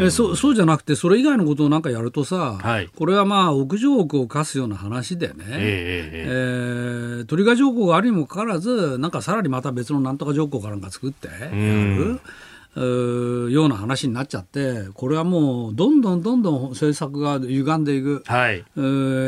[0.00, 12.20] えそそうじゃなくて、それ以外のことをなんかやるとさ、はい、これはまあ屋上奥を課すような話でね、えー、えー、トリガー条項があるにもかかわらず、なんかさらにまた別のなんとか条項かなんか作ってやる。
[12.78, 18.64] ような話になっちゃって、これはもうどんどんどんどん政策が歪んでいく、はい、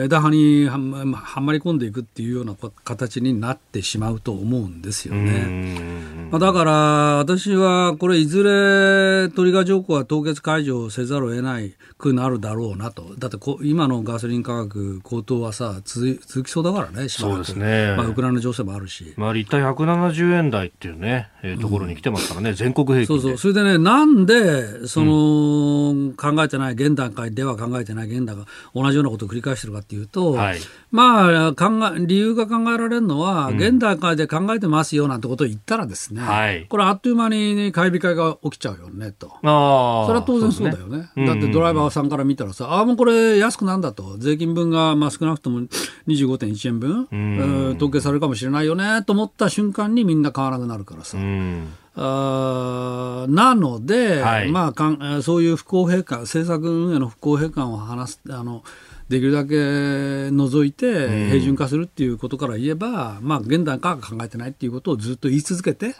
[0.04, 6.08] 枝葉にはまり込んでいくっていうような形になってしまうと思うんですよね。
[6.30, 6.72] まあ、だから
[7.18, 13.14] 私はこれいずれトリガー条項は凍結解除せざるを得ないくなるだろうなと。
[13.18, 17.94] だってこ今のガソリン価格高騰はさ続続きそうだからね、そうですね。
[17.96, 19.14] まあウクライナ情勢もあるし。
[19.16, 23.37] まあリッター170円台っていうね、えー、ところに来てますからね、 うん、全国平均そうそう。
[23.38, 30.58] それでね、なんでその、うん、考えてない現段階では考えてない現段階同じようなことを繰り返してるかっていうと、はい、
[30.90, 39.32] まあ考え理由が考えられるのは、うん、現段階で考えてますよなんてことを言ったらですね、はい、これあっという間に買い控えが起きちゃうよねと。
[39.42, 40.98] あそれは当然そうだよね。
[41.16, 41.26] ね。
[41.26, 44.16] だってドライバーさんから見たらさ、ああもうこれ安くなんだと。
[44.18, 45.60] 税金分がまあ少なくとも
[46.06, 51.18] 25.1円分、うん、統計されるかもしれないよねと思った瞬間にみんな買わなくなるからさ。
[51.18, 51.68] うん
[52.00, 58.62] あなので、はい、まあかん、そういう不公平感、政策運営の不公平感を話すあの
[59.08, 65.96] できるだけ除いて平準化するっていうことから言えば、うん、まあ、現段階は考えてないっていうことをずっと言い続けて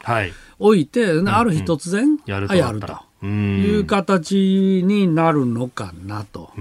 [0.57, 2.11] おいて、はい、ある日突然、うん。
[2.11, 3.08] うん、やるとやると。
[3.25, 6.51] いう形になるのかなと、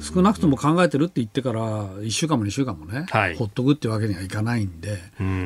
[0.00, 1.60] 少なくとも考えてるって言ってから
[2.00, 4.98] 1週間も2週間もね、はい、ほっとくっていうわけにはいかないんで、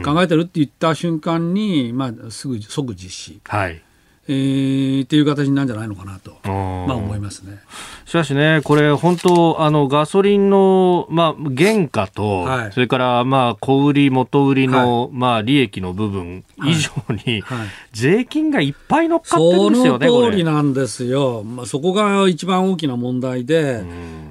[0.04, 3.82] 考えてるって言った瞬間に、まあ、すぐ即実施、はい
[4.28, 7.60] えー、っていう形になるんじゃないのかなと、まあ、思いますね。
[8.06, 16.90] しかしね、これ、本当、あのガソリンの、まあ、原価と、はい、それからまあ小売り、元売りの、はい、まあ、利益の部分以上
[17.26, 23.84] に、はい、税金がいっぱい乗っかってるんですよね、その通りなんですよ、まあ、そこが一番大きな問題で、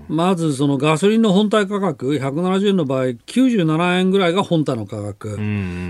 [0.08, 5.38] まずそのガソリンの本体価格、170円の場合、97円ぐらいが本体の価格、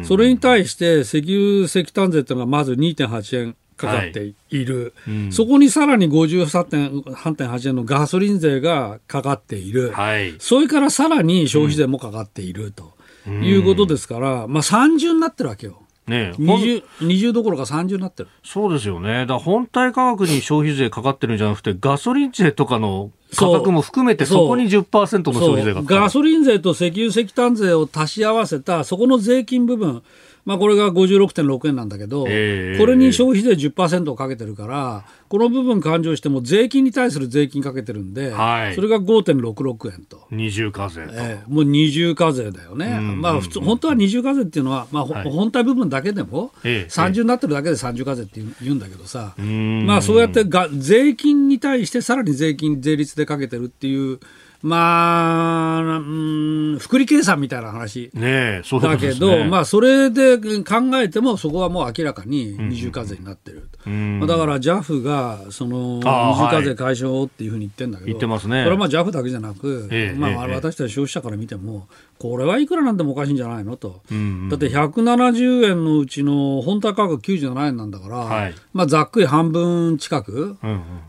[0.04, 3.56] それに対して石油石炭税っていうのがまず2.8円。
[3.78, 5.16] かかっている、はい。
[5.16, 12.94] うん、そこにさらに53.8円のガソリン税がかかっている、はい、それからさらに消費税もかかっていると
[13.30, 15.82] いうことですから、まあ、30になってるわけよ。
[16.08, 18.30] ね、20, 20どころか30になってる。
[18.44, 30.04] そうですよね、だ本体価格に消費税かかってるんじゃなくて、ガソリン税とかの価格も含めて、そこに10%の消費税がガソリン税と石油石炭税を足し合わせた、そこの税金部分、
[30.46, 40.28] まあ、これが56.6円なんだけど、えー、これに消費税10%をかけてるから、この部分勘定しても税金に対する税金かけてるんで、はい、それが5.66円と。
[40.30, 43.00] 二重課税えー、もう二重課税だよね。
[43.00, 46.52] まあ普通、本当は二重課税っていうのは、まあ、はい、本体部分だけでも、
[46.90, 54.20] 三重になってるだけで三重課税って言うんだけどさ、まあそうやってが税金に対してさらに税金、税率でかけてるっていう、
[54.66, 80.58] まあ、うん、福利計算みたいな話ねそうだけど、ね、まあ、それで考えても、そこはもう明らかに二重課税になってる、うん、だから JAF がその二重課税解消っていうふうに言ってるんだけど、言ってますね、これはまあ JAF だけじゃなく、ええまあ、私たち消費者から見ても、これはいくらなんでもおかしいんじゃないのと、うんうん、だって170円のうちの本体価格97円なんだから、はい、まあ、ざっくり半分近く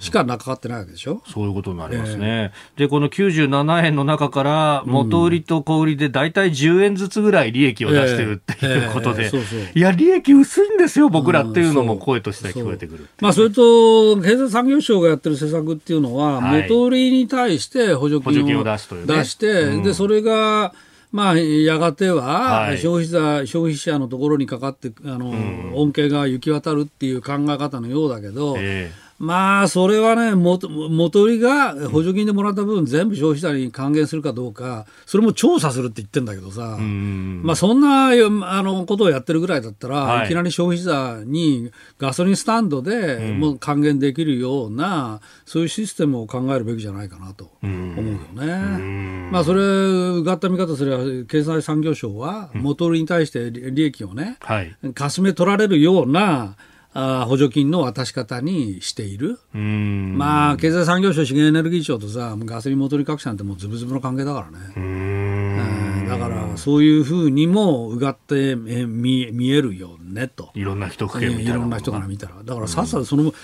[0.01, 2.53] しかなかってないわけでしょ、うんうん、そういうことになりますね。
[2.77, 9.31] えー、でこの97円の中から元売りと小売りで大体10円ずつぐらい利益を出してるっていうことで、
[9.75, 13.09] いや利益薄いんですよ僕らっていうのも声として聞こえてくる。
[13.21, 20.75] まあ、それと経済産業省がやってる施策っていうのは、はい、元売りに対して補助金を出して、うん、でそれが
[21.13, 49.31] まあ、やがては消費者、はい、消費者のところにかかってあの、うん、恩恵が行き渡るっていう考え方のようだけど、えーまあ、それはね、元元売りが補助金でもらった分、全部消費者に還元するかどうか、それも調査するって言ってんだけどさ、まあ、そんなあのことをやってるぐらいだったら、はい、いきなり消費者にガソリンスタンドでもう還元できるような、そういうシステムを考えるべきじゃないかなと思うよね。
[49.33, 56.57] まあ、それ、うがった見方すれば、経済産業省は、元売りに対して利益をね、はい、かすめ取られるような、
[56.99, 64.73] あ補助金の渡し方にしている、まあ、経済産業省、資源エネルギー庁とさ、ガソリン元売り各社なんてもうずぶずぶの関係だからね。
[64.77, 70.51] うんだから、そういうふうにもうがって見見えるよねと。
[70.55, 72.35] いろんな人いろんな人から見たら。
[72.43, 73.35] だからさっさとその、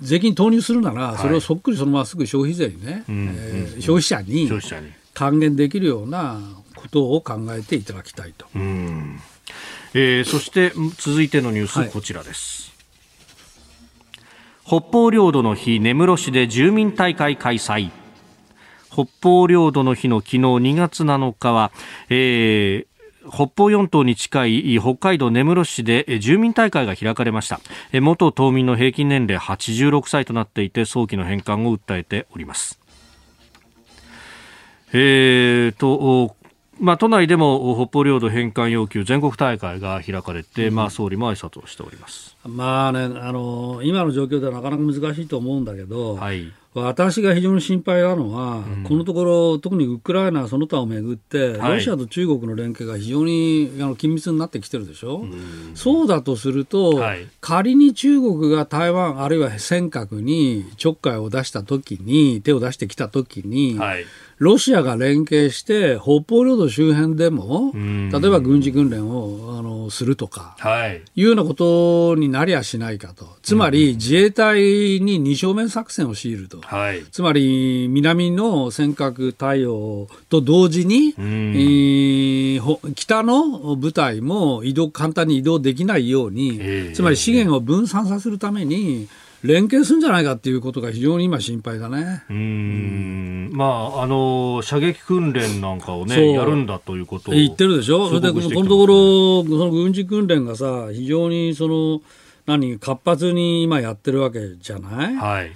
[0.00, 4.48] 税金投入するなら、それをそっくりそのまますぐ消費税にね、えー、消費者に
[5.12, 6.40] 還元できるような
[6.74, 8.46] ことを考えていただきたいと。
[9.94, 12.75] えー、そして続いてのニュース、はい、こちらです。
[14.66, 17.92] 北方領土の日根室市で住民大会開催。
[18.90, 21.70] 北方領土の日の昨日2月7日は、
[22.10, 22.86] えー
[23.28, 27.60] 北方四島に近い北海道根室市で住民大会が開かれました。
[27.92, 32.80] 元島民の平均年齢86歳となっていて早期の返還を訴えております。
[34.92, 36.36] えーと
[36.78, 42.36] まあ、都内でも北方領土返還要求全国大会が開かれて、うん、まあ、総理も挨拶をしております。
[42.44, 64.04] まあね、あの今の状況ではなかなか難しいと思うんだけど、はい、私が非常に心配なのは、うん、このところ、特にウクライナその他をめぐって、ロシアと中国の連携が非常にあの緊密になってきてるでしょ、うん、そうだとすると、はい、仮に中国が台湾、あるいは尖閣にちょっかいを出したときに、手を出してきたときに、はい
[64.38, 74.60] ロシアが連携して北方領土周辺でも、例えば軍事訓練をあのするとか、はい、いうようなことになりゃしないかと、つまり自衛隊
[75.00, 89.08] に二正面作戦を強いると、はい、つまり南の尖閣対応と同時に、えー、北の部隊も移動簡単に移動できないように、えー、つまり資源を分散させるために、
[89.46, 92.24] 連携するんじゃないかっていうことが非常に今、心配だね。
[92.28, 93.50] うん。
[93.52, 93.64] ま
[93.96, 102.02] あ、あの射撃訓練なんかをね、やるんだということを言ってるでしょ、それでこのところ、その軍事訓練がさ、非常にその
[102.46, 105.50] 何活発に今やってるわけじゃない、はい、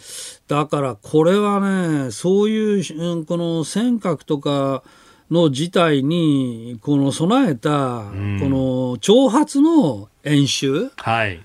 [0.49, 4.83] だからこれはね、そういう、この尖閣とか、
[5.31, 11.41] の事態にこの備えた、この挑発の演習、はい、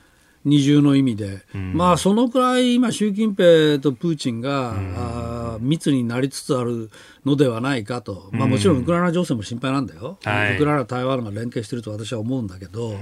[0.46, 6.92] 二重の意味で、うん、まあそのくらい今、習近平とプーチンが、うん、密になりつつある
[7.26, 12.96] のではないかと、まあ、もちろんウクライナ情勢も心配なんだよ、はい、ウクライナ、台湾が連携していると私は思うんだけど、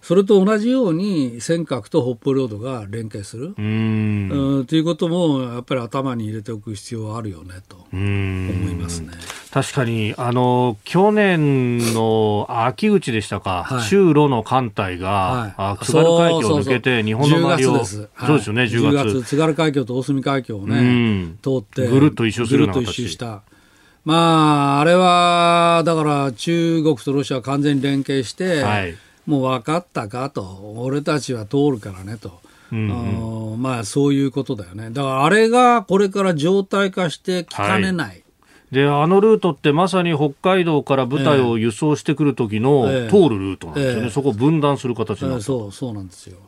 [0.00, 3.54] それと同じように尖閣と北方領土が連携する。
[3.54, 9.12] ということもやっぱり頭に入れておく必要はあるよねと思いますね。
[9.50, 18.04] 確かにあの去年の秋口でしたか、はい、中ロの艦隊が、はい、津軽海峡を抜けて日本の周りをそ
[18.34, 23.08] うですよね10月 ,10 月津軽海峡と大隅海峡をね、通ってぐるっと一周するような形。
[23.08, 23.42] した
[24.08, 28.96] まああれはだから中国とロシアは完全に連携して、はい、
[29.26, 30.42] もう分かったかと。
[30.78, 32.40] 俺たちは通るからねと。
[32.72, 34.88] うんうん、まあそういうことだよね。
[34.92, 38.08] だからあれがこれから常態化してきかねない。
[38.08, 38.22] はい。
[38.72, 44.10] であのルートってまさに北海道から部隊を輸送してくる時の通るルートなんですよね、ええ。
[44.10, 46.38] そこを分断する形になそうそうなんですよ。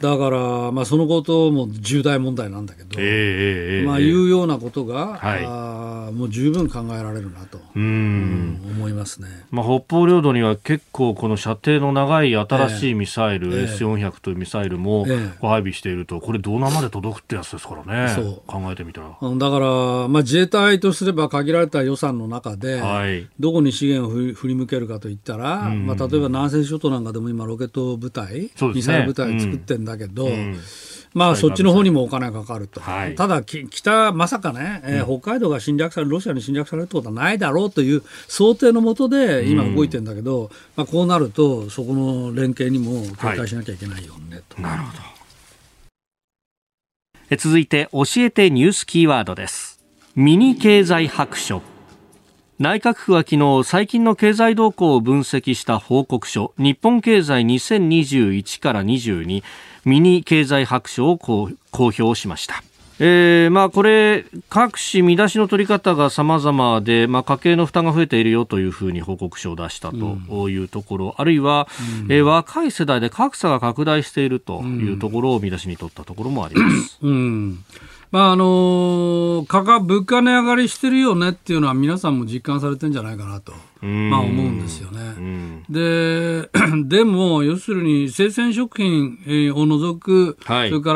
[0.00, 15.04] だから、まあ、そのことも重大問題なんだけど、えー、まあ、いうようなことが、はい、あもう十分考えられるなと、うん、思いますね、まあ、北方領土には結構、この射程の長い新しいミサイル、えー、S400 というミサイルも
[15.40, 18.42] 配備していると、これ、どうまで届くってやつですからね、そう。
[18.46, 19.08] 考えてみたら。
[19.08, 30.58] だから、まあ、自衛隊とすれば限られた予算の中で、はい、どこに資源を振り向けるかといったら、まあ、例えば南西諸島なんかでも今、ロケット部隊、ね、ミサイル部隊作ってんだけど、うん、
[31.14, 44.60] まあそっちの方にもお金がかかると、はい、ただ北、まさかね、えー、北海道が侵略される、ロシアに侵略されるってことはないだろうという想定のもとで今、動いてるんだけど、うん、まあ、こうなると、そこの連携にも警戒しなきゃいけないよね、と。
[44.60, 45.02] なるほど。
[47.36, 49.78] 続いて教えてニュースキーワードです。
[50.16, 51.62] ミニ経済白書
[52.60, 59.42] 内閣府は昨日最近の経済動向を分析した報告書日本経済2021から22
[59.86, 62.62] ミニ経済白書を公表しました。
[62.98, 71.66] えー、まあこれ、各種見出しの取り方が様々で、まあ家計の負担が増えているよというふうに報告書を出したというところ、うん、あるいは、
[72.02, 76.98] うん、えー、若い世代で格差が拡大しているというところを見出しに取ったところもあります。
[77.00, 77.64] うん
[78.10, 83.52] まああの価格、物価値上がりしてるよねっていうのは皆さんも実感されてるんじゃないかなと。
[83.82, 85.00] まあ思うんですよね。
[85.70, 86.50] で、
[86.84, 90.92] でも、要するに生鮮食品を除く、はい、それか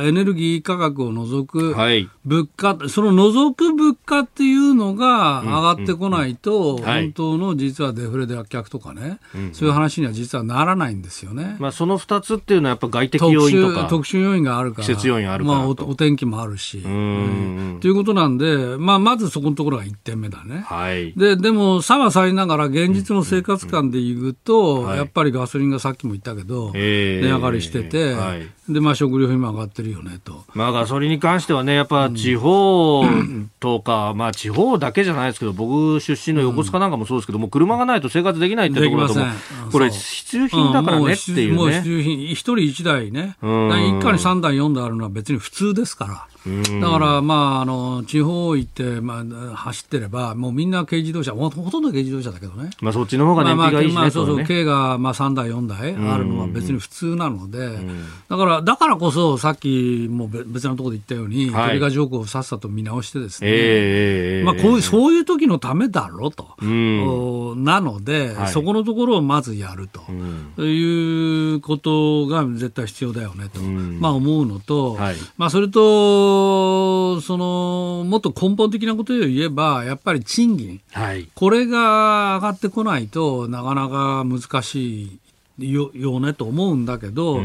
[0.00, 9.20] らエネルギー価格を除く、はい、物価、その除く物価っていうのが上がってこないと、本当の実はデフレで脱却とかね、
[9.52, 11.56] そういう話には実はならないんですよね。
[11.58, 20.64] まあその2つっていうのはやっぱ外的要因とか特殊要因があるから、季節要因あるまあお、お天気もあるし、ということなんで、まあまずそこのところが1点目だね。
[20.66, 28.16] はい、で、でも、さはさりながら現実の生活感でいうと、やっぱりガソリンがさっきも言ったけど、値上がりしてて、
[28.68, 30.44] で、まあ食料品も上がってるよねと。
[30.54, 33.04] まあガソリンに関してはね、やっぱ地方
[33.60, 39.34] とか、まあ地方だけじゃないですけど、僕出身の横須賀なんかもそうですけど、もう車がないと生活できないってところだ
[39.70, 41.56] これ必需品だからねっていうね。
[41.56, 46.26] もう必需品、一人一台ね、一家に3台4台あるのは別に普通ですから。
[46.80, 57.78] だから、まあ、あの地方行って、まあ、走ってれば、もうみんな軽自動車、ほとんど軽自動車だけどね、まあ、そっちの方が燃費がいいし、ね、まあ、まあ、そうそう、軽が、まあ、3台、4台あるのは別に普通なので、
[58.28, 66.54] だから、だからこそ、さっきも別のところで言ったように、トリガー条項をさっさと見直してですね、えー、まあ、こういうそういう時のためだろうと、
[67.56, 76.35] なので、はい、そこのところをまずやると、いうことが絶対必要だよねと、まあ、思うのと、はい、まあ、それと、
[77.22, 85.18] そのもっと根本的なことを言えば、やっぱり賃金、はい、これが上がってこないとなかなか難しい
[85.58, 87.40] よよねと思うんだけど、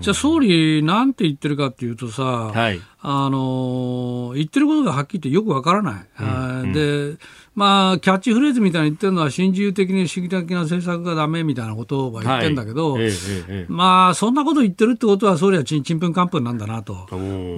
[0.00, 6.06] じゃあ総理、なんて言ってるかっていうとさ、はい、あの言ってることがはっきり言ってよくわからない。
[6.20, 7.16] うん、で
[7.58, 13.10] まあ、キャッチフレーズみたいに言ってるのは、新自由的に主義的な政策がだめみたいなことは言ってるんだけど、はいえ
[13.48, 17.08] え、まあ、そんなこと言ってるってことは、総理はちんちんぷんかんぷんなんだなと。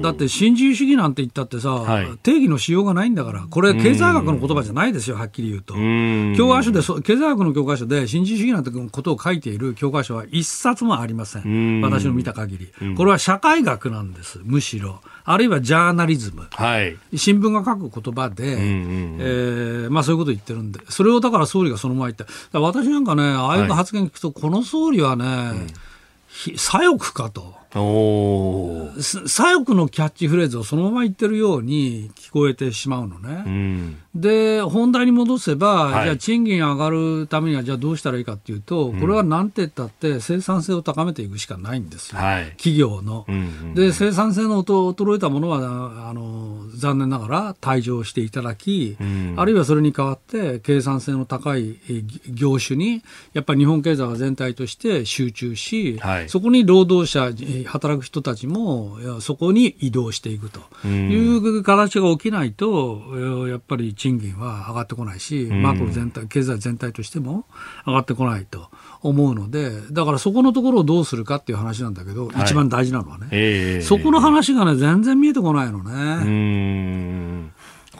[0.01, 5.75] だって、新自由主義なんて言ったってさ、はい、定義のしようがないんだから、これ、経済学の言葉じゃないですよ、はっきり言うと。
[6.35, 11.83] 教科書で、経済学の教科書で、新自由主義なんてことを書いている教科書は一冊もありません。
[11.83, 12.95] 私の見た限り。
[12.97, 15.03] これは社会学なんです、むしろ。
[15.25, 27.60] あるいはジャーナリズム、はい、新聞が書く言葉で、うんうん、えー、まあ、そういうことを言ってるんで、それをだから総理がそのまま言って、私なんかね、ああいう発言聞くと、この総理はね、うん、左翼かと。
[27.73, 33.45] 左翼のキャッチフレーズをそのまま言ってるように聞こえてしまうのね。
[33.47, 42.19] うん、で、本題に戻せば、はい、じゃあ賃金上がるためにはじゃあどうしたらいいかっていうと、これはなんて言ったって生産性を高めていくしかないんですよ。
[42.19, 43.75] はい、企業の、うんうん。
[43.75, 51.79] で、生産性の衰えたものは、あの、残念ながら退場していただき、うん、あるいはそれに代わって計算性の高い
[52.27, 53.03] 業種に、
[53.33, 57.31] やっぱり日本経済は全体として集中し、はい、そこに労働者、
[57.65, 60.61] 働く人たちもそこに移動していくと。
[60.87, 67.45] いう形が起きないと、やっぱり賃金は上がってこないし、マクロ全体、経済全体としても
[67.87, 68.69] 上がってこないと
[69.03, 77.40] 思うので、だからそこのところをどうするかっていう話なんだけど、はい、一番大事なのはね、えー、そこの話がね、全然見えてこないのね。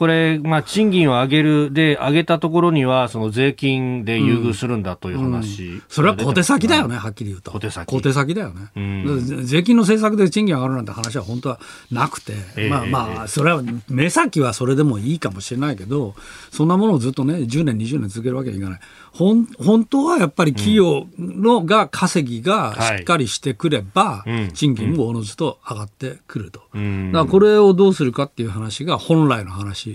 [0.01, 5.73] これ、まあ、賃金を上げる、で、上げたところには、その税金で優遇するんだという話、うん。
[5.75, 7.51] うん、それは小手先だよね、はっきり言うと。
[7.51, 7.85] 小手先。
[7.85, 8.71] 小手先だよね。
[8.75, 11.59] うん、税金の政策で賃金上がるなんて話は本当は
[11.91, 16.15] なくて、えー、まあまあ、それは、目先はそれでもいいかもしれないけど、
[16.49, 18.79] そんなものをずっとね、10年、20年続けるわけにはいかない。
[19.11, 24.23] 本本当はやっぱり企業のが稼ぎがしっかりしてくれば、
[24.53, 29.90] 賃金もおのずと上がってくると、だからこれをどうするかっていう話が本来の話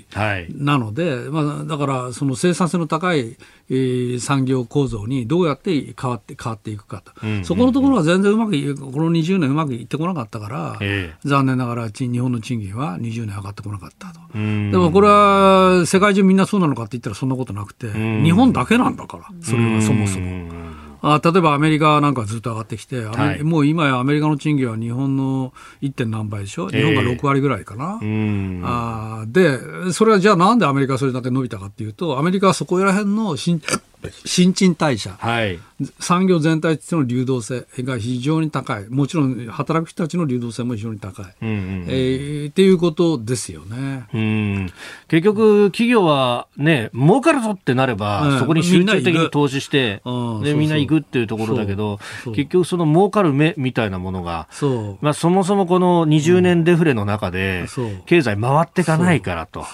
[0.54, 3.36] なので、まあ、だからその生産性の高い
[3.68, 14.38] えー、産業構造にどうやって変わって変わっていくかと、うんうんうん、そこのところは全然うまくこの20年うまくいってこなかったから、えー、残念ながら日本の賃金は20年上がってこなかったと、で
[14.76, 20.46] もこれは世界中みんなそうなのかって言ったらそんなことなくて、日本だけなんだから、それはそもそも。
[21.02, 25.92] あ例えばアメリカなんかずっと上がってきて、はい、もう今やアメリカの賃金は日本の 1.
[25.92, 33.60] 点何倍でしょ、日本が6割ぐらいかな、えー、あで、それはじゃあなんでアメリカはそれだけ伸びたかっていうと、アメリカはそこら辺の新
[34.24, 35.58] 新陳代謝、はい、
[36.00, 44.06] 産業全体としての流動性が非常に高い、もちろん働く人たちの流動性も非常に高い、うんうん、えー、っていうことですよね。
[44.14, 44.72] うん。
[45.08, 57.66] 結局、企業はね、儲かるぞってなれば、そこに集中的に投資して、みみんな行くっていうところだけど、結局、その儲かる目みたいなものが、そまあ、そもそもこの20年デフレの中で、
[58.06, 59.66] 経済回っていかないからと。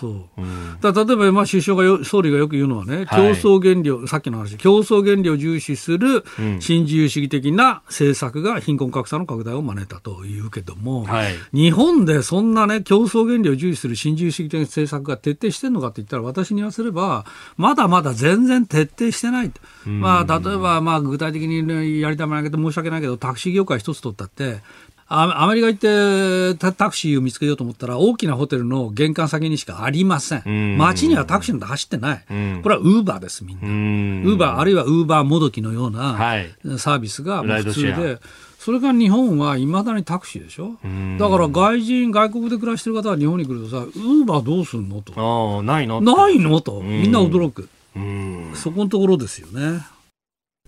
[0.81, 6.25] だ例えば、まあ、首相が、総理がよく言うのはね、競争原料、はい、さっきの話、競争原理を重視する
[6.61, 19.61] 新自由主義的な政策が貧困格差の拡大を招いたというけども、はい、日本でそんなね、競争原理を重視する新自由主義的な政策が徹底してるのかって言ったら、私に言わせれば、まだまだ全然徹底してないと。
[19.87, 24.61] まあ、例えば、まあ、具体的にやりたまないけど申し訳ないけど、タクシー業界一つ取ったって、
[25.15, 25.79] アメリカ行っ
[26.59, 30.79] てタクシーを見つけようと思ったら大きなホテルの玄関先にしかありません。
[30.79, 32.25] 街にはタクシーなんて走ってない。
[32.63, 33.63] これはウーバーです、みんな。
[34.31, 36.17] ウーバー、あるいはウーバーもどきのような
[36.79, 38.19] サービスが普通で。
[38.59, 40.79] それから日本はいまだにタクシーでしょ？
[41.19, 45.59] だから外人、外国で暮らしてる方は日本に来るとさ、ウーバーどうすんのと。
[45.59, 46.81] あないのないのと。
[46.81, 47.69] みんな驚く。
[48.55, 49.81] そこのところですよね。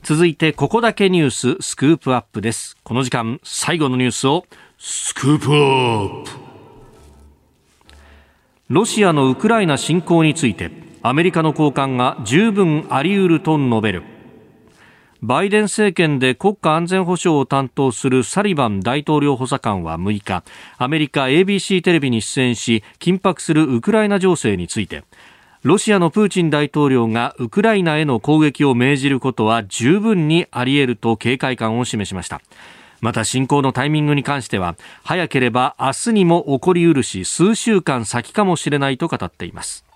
[0.05, 2.77] 続いてここだけニューススクープアップです。
[2.85, 4.45] この時間最後のニュースを
[4.77, 6.31] スクープアップ。
[8.69, 14.03] ロシアのウクライナ侵攻についてアメリカの高官が十分あり得ると述べる。
[15.23, 20.45] バイデン政権で国家安全保障を担当するサリバン大統領補佐官は6日
[20.77, 25.03] アメリカ ABC テレビに出演し緊迫するウクライナ情勢について
[25.65, 32.43] ロシアのプーチン大統領がウクライナへの攻撃を命じることは十分にあり得ると警戒感を示しました。
[33.01, 39.87] また侵攻のタイミングに関しては早ければ明日にも起こりうるし数週間先かもしれないと語っています。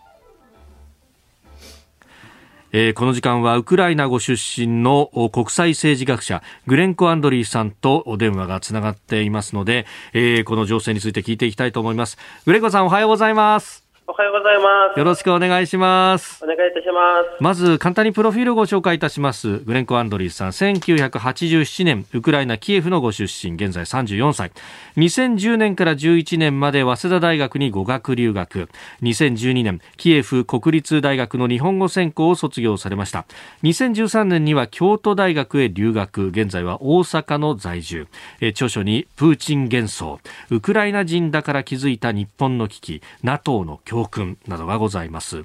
[2.72, 12.16] えー、この時間はウクライナご出身の国際政治学者グレンコ・アンドリーさんとお電話がつながっていますので、えー、この情勢について聞いていきたいと思います。
[12.46, 13.87] グレンコさんおはようございます。
[14.10, 14.98] おはようございます。
[14.98, 16.42] よろしくお願いします。
[16.42, 17.42] お願いいたします。
[17.42, 19.58] まず、簡単にプロフィールをご紹介いたします。
[19.58, 24.50] グレンコ・アンドリーさん、1987年、ウクライナ・キエフのご出身、現在34歳。
[24.96, 28.70] 2010年から11年まで早稲田大学に語学留学。
[29.02, 33.26] 2012年、キエフ国立大学の日本語専攻を卒業されました。
[33.62, 36.28] 2013年には京都大学へ留学。
[36.28, 38.06] 現在は大阪の在住。
[38.40, 45.44] え著書に、プーチン幻想、ウクライナ人だから気づいた日本の危機、NATO の教訓などがございます。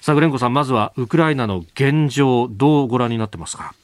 [0.00, 3.74] さあグレンコさんまずはウクライナの現状どうご覧になってますか？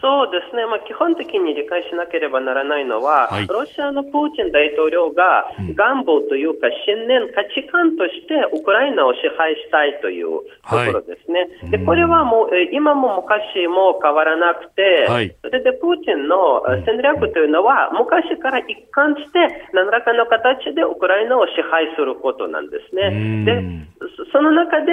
[0.00, 11.50] そうですね、まあ、基本的に理解しなければならないのは、はい、ロシアのプーチン大統領が願望というか、信念、価値観としてウクライナを支配したいというところですね。
[11.62, 23.44] はい、でこれはもう今も昔も変わらなくて、はい、それでプーチンの戦略というのは、昔から一貫して何らかの形でウクライナを支配することなんですね。
[23.44, 23.98] で
[24.30, 24.92] その中で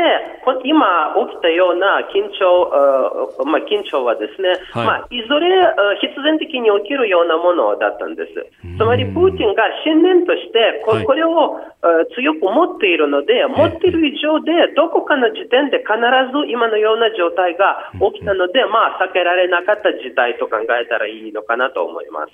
[0.64, 5.50] 今起きたような緊張、まあ、緊張はですね、まあいずれ
[6.02, 8.78] 必然的に起きるようなものだったんです。
[8.78, 11.60] つまり、プーチンが信念としてこ、これを
[12.16, 15.96] 強く持っているので、持っている以上で、どこかの時点で必
[16.32, 22.32] ず今のような状態が起きたので、まあ、避けられなかった事態と考えたらいいのかなと思います。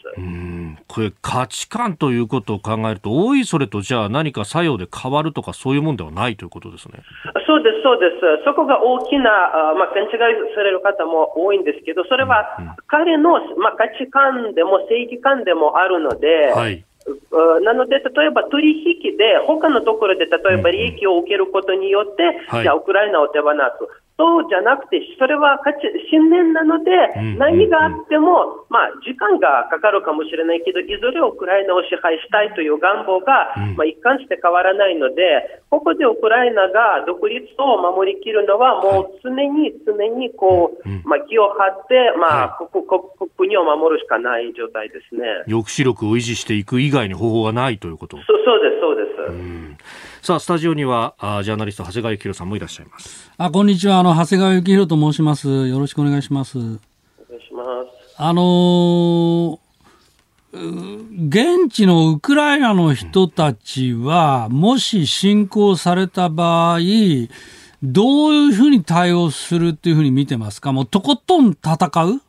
[0.88, 6.99] これ価値観ということを考えると、多いそれとじゃあ何か作用で変わるとか、そういうもんではないということですね。
[7.47, 8.43] そうです、そうです。
[8.43, 10.09] そこが大きな、あまあ、勘違い
[10.53, 12.51] される方も多いんですけど、それは
[12.88, 16.84] 彼の、まあ、価値観でも正義感でもあるので、はい。
[17.64, 23.58] なので、例えば取引で、他のところで例えば利益を受けることによって、じゃあ、ウクライナを手放す。
[24.22, 25.57] そうじゃなくて、それは
[26.13, 26.93] 信念なので、
[27.41, 42.59] 何があっても、まあ、時間がかかるかもしれないけど、いずれウクライナを支配したいという願望が、まあ、一貫して変わらないので、ここでウクライナが独立を守りきるのは、もう常に常にこう、まあ、気を張って、まあ、
[43.38, 45.49] 国を守るしかない状態ですね。
[45.49, 48.17] 抑止力を維持していく以外に方法はないということ。
[48.17, 49.01] そうそうです、そうで
[49.82, 50.11] す。
[50.24, 53.32] さあ、スタジオには、あジャーナリスト、長谷川幸宏さんもいらっしゃいます。
[53.39, 53.97] あ、こんにちは。
[53.97, 55.67] あの、長谷川幸宏と申します。
[55.67, 56.59] よろしくお願いします。
[56.59, 58.15] お願いします。
[58.17, 66.80] あのー、現地のウクライナの人たちは、もし侵攻された場合、
[67.82, 70.72] どういうふうに対応するっていうふうに見てますか？
[70.72, 72.22] もうとことん戦う？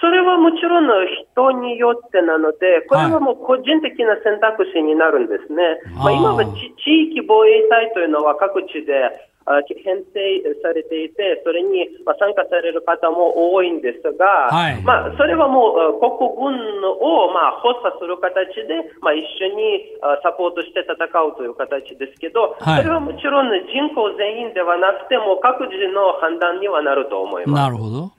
[0.00, 0.86] それはもちろん
[1.34, 5.80] 人によってなので、これはもう個人的な選択肢になるんですね。
[5.98, 8.94] はい、まあ、今は地域防衛隊というのは各地で
[9.82, 10.20] 編成
[10.60, 27.56] されていて、それに参加される方も多いんですが、はい、まあ、それはもう国軍をまあ発作する形で、まあ、一緒にサポートして戦うという形ですけど、はい、それはもちろん人口全員ではなくても各自の判断にはなると思います。
[27.56, 28.12] なるほど。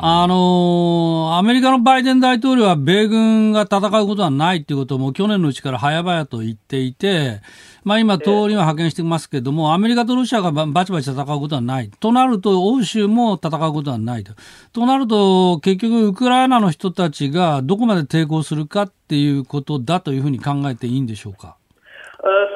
[0.00, 7.40] あのー、アメリカのバイデン大統領は米軍が戦うことはないということも去年のうちから早々と言っていて、
[7.82, 11.90] まあ今、通りは派遣してますけども、アメリカとロシアがバチバチ戦うことはない。
[11.98, 14.34] となると、欧州も戦うことはないと。
[14.72, 21.56] となると、結局、ウクライナの人たちがどこまで抵抗するかっていうことだというふうに考えていいんでしょうか？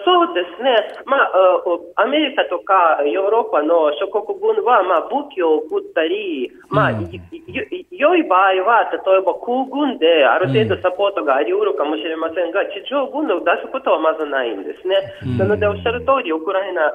[0.04, 0.70] そうでね、
[1.04, 7.10] まあ、アメリカとかヨーロッパの諸国軍は、まあ、武器を送ったり、まあ、うん、
[7.90, 14.96] 良い場合は、例えば空軍である程度サポートがあり得るかもしれませんが、地上軍を出すことはまずないんですね。
[15.26, 16.92] うん、なので、おっしゃる通り、ウクライナ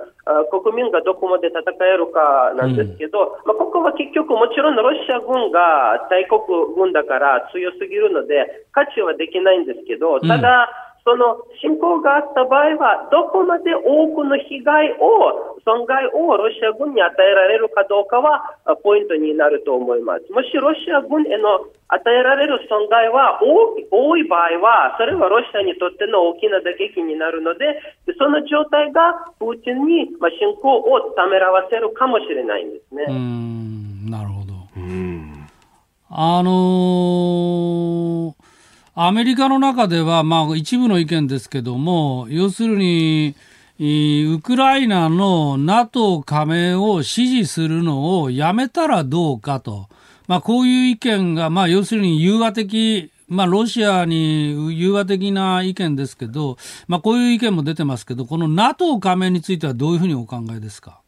[0.50, 6.42] 国民がどこまで戦えるかなんですけど、うん、まあ、ここは結局、もちろんロシア軍が大国
[6.76, 20.28] 軍だから強すぎるので、価値はできないんですけど、ただ、その侵攻があった場合は、どこまで多くの被害を、損害をロシア軍に与えられるかどうかは、ポイントになると思います。
[20.36, 27.80] もしロシア軍への与えられる損害は多い場合は、それはロシアにとっての大きな打撃になるので、
[28.20, 33.06] その状態がプーチンに侵攻をためらわせるかもしれないんですね。
[33.08, 34.58] うんなるほど。
[36.10, 38.37] あのー
[39.00, 43.36] アメリカの中では、まあ、一部の意見ですけども、要するに、
[43.80, 49.86] ウクライナの NATO 加盟を支持するのをやめたらどうかと。
[50.28, 61.02] まあ、こういう意見が、まあ、要するに融和的、まあ、ロシアに融和的な意見ですけど、まあ、こういう意見も出てますけど、この NATO 加盟についてはどういうふうにお考えですか？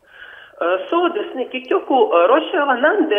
[0.92, 2.06] そうですね、結局、ロ
[2.52, 3.16] シアはなんで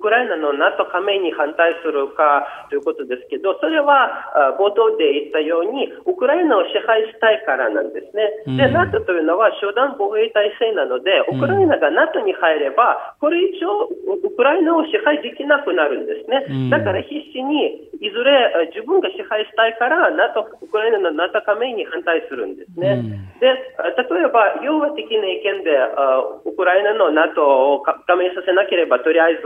[0.00, 8.56] クライナの NATO 加盟に反対するかということですけど、それは冒頭で言ったように、ウクライナを支配したいからなんですね。
[8.56, 13.68] で、NATO というのは集団防衛体制なので、ウクライナが NATO に入れば、これ以上、
[14.24, 16.70] ウクライナを支配できなくなるんですね。
[16.70, 23.04] だから必死に、いずれ自分が支配したいから、NATO、ウクライナの NATO 加盟に反対するんですね。
[23.40, 23.52] で、例
[24.24, 25.70] えば、融和的な意見で、
[26.46, 29.42] ウクライナの NATO を加盟させなければ、とりあえず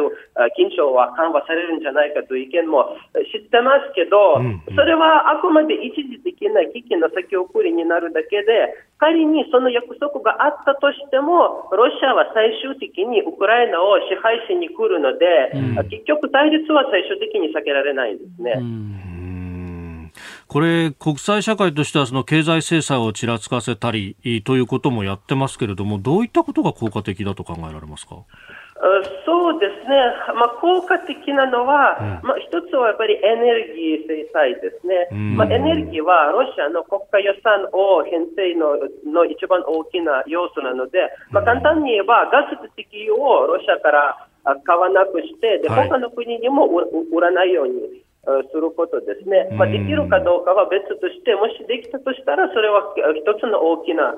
[0.53, 2.97] 緊張は緩和されるんじゃないかという意見も
[3.33, 4.41] 知ってますけど、
[4.75, 18.61] それはあくまで一時的な危機の先送りになるだけで、仮にその約束があったとしても、ロシアは最終的にウクライナを支配しに来るので、うん、結局対立は最終的に避けられないんですね。
[20.47, 24.15] これ、国際社会としてはその経済制裁をちらつかせたり
[24.45, 28.19] ということもやってますけれども、どういったことが効果的だと考えられますか？
[29.25, 29.97] そうですね、
[30.37, 38.77] まあ、効果的なのは、うん、まあ、一つはやっぱりエネルギー制裁ですね、まあ、エネルギーはロシアの国家予算を編成の
[39.09, 44.29] の一番大きな要素なので、まあ、簡単に言えば、ガスと石油をロシアから
[44.65, 48.04] 買わなくして、で他の国にも売らないように
[48.51, 54.15] することですね、まあ、できるかどうかは別として、もしできたとしたら、それは一つの大きな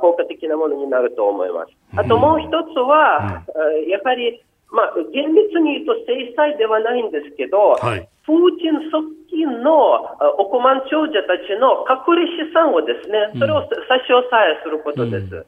[0.00, 1.72] 効果的なものになると思います。
[1.96, 3.42] あともう一つは、
[3.88, 10.00] やはり、まあ、厳密に言うと制裁ではないんですけど、はい、プーチン側近の
[10.38, 13.68] 億万長者たちの隠れ資産をですね、それを差
[14.00, 15.44] し押さえすることです。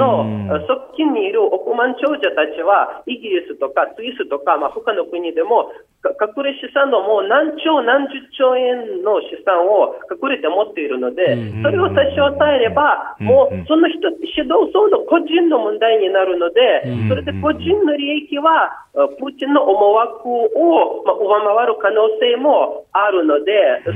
[0.00, 0.24] の
[0.64, 5.68] 側近にいる億万長者たちは、イギリスとかスイスとか、まあ、他の国でも、
[6.00, 18.88] 隠れ資産のもう何兆何十兆円の資産を隠れて持っているので、それを差し押さえれば、もうその人、指導層の個人の問題になるので、それで個人の利益は、
[19.20, 23.52] プーチンの思惑を、まあ、上回る可能性もあるので、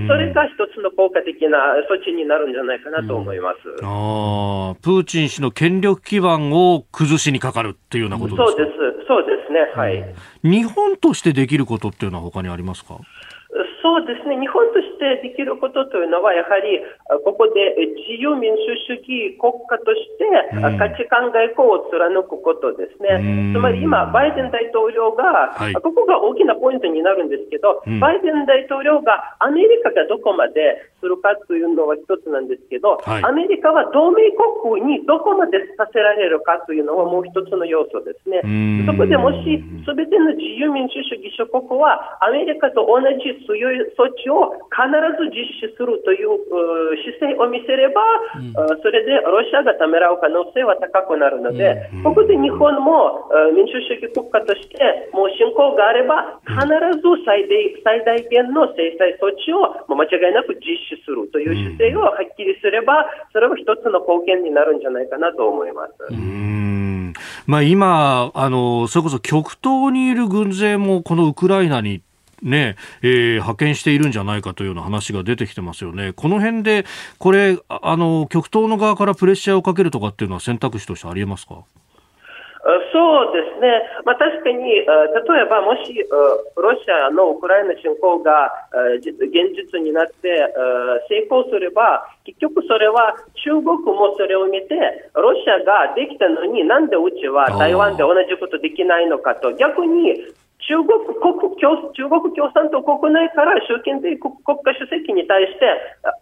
[0.07, 3.69] それが一つの効果的な措置になるんじゃないかなと思います。
[3.81, 8.51] うん、あプーチン氏の権力基盤を崩しにかかるっていうようなことですか？
[8.51, 10.15] そうです、そうですね、はい。
[10.43, 12.99] 日本としてできることっていうのは他にありますか？
[13.83, 16.81] そうですね、日本としてできることというのは、やはり
[17.25, 20.25] ここで自由民主主義国家として
[20.81, 34.25] 価値観外交を貫くことですね、つまり今、バイデン大統領が、はい、ここが大きなポイントになるんですけど、うん、バイデン大統領がアメリカがどこまでするかというのは一つなんですけど、はい、アメリカは同盟
[34.65, 38.41] 国にどこまでさせられるかというのはもう一つの要素ですね。
[38.87, 46.37] そこでもし、すべての自由民主主義諸国はアメリカと同じ強い措置を必ず実施するという
[47.19, 48.03] 姿勢を見せれば、
[48.37, 66.45] うん、それでロシアがためらう可能性は高くなるので、うん、ここで日本も民主主義国家としてもう侵攻があれば必ず最大最大限の制裁措置を間違いなく実施するという姿勢をはっきりすれば、それは一つの貢献になるんじゃないかなと思います。
[67.47, 72.01] まあ、今あの、それこそ極東にいる軍勢もこのウクライナに
[72.45, 76.13] ね、えー、派遣しているんじゃないかというような話が出てきてますよね。
[76.15, 76.85] この辺で、
[77.19, 81.65] これ、あの、極東の側からプレッシャーをかけるとかっていうのは選択肢としてありえますか？
[82.95, 84.87] そうですね、まあ、確かに、例え
[85.51, 85.93] ばもし
[86.57, 88.51] ロシアのウクライナ侵攻が
[88.97, 90.49] 現実になって
[91.11, 94.75] 成功すれば、結局それは中国もそれを見て、
[95.13, 100.15] ロシアができたのになんでうちは台湾で同じことできないのかと、逆に
[100.65, 101.37] 中国国
[101.93, 105.69] 中国共産党国内から習近平国国家主席に対して、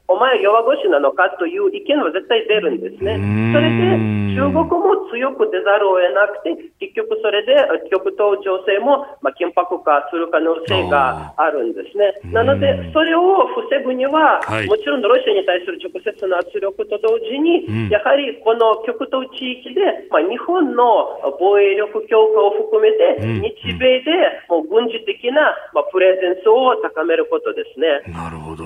[0.09, 3.17] お前弱腰なのかという意見は絶対出るんですね。
[3.55, 7.55] それで中国も強く出ざるを得なくて、結局それで
[7.91, 12.17] 極東情勢も、まあ、緊迫化する可能性があるんですね。
[12.33, 25.41] なので、それを防ぐには、はい、もちろんロシアに対する直接の圧力と同時に、うん、やはりこの極東地域で、まあ、日本の防衛力強化を含めて、日米でもう軍事的な、
[25.73, 28.13] まあ、プレゼンスを高めることですね。
[28.13, 28.65] なるほど。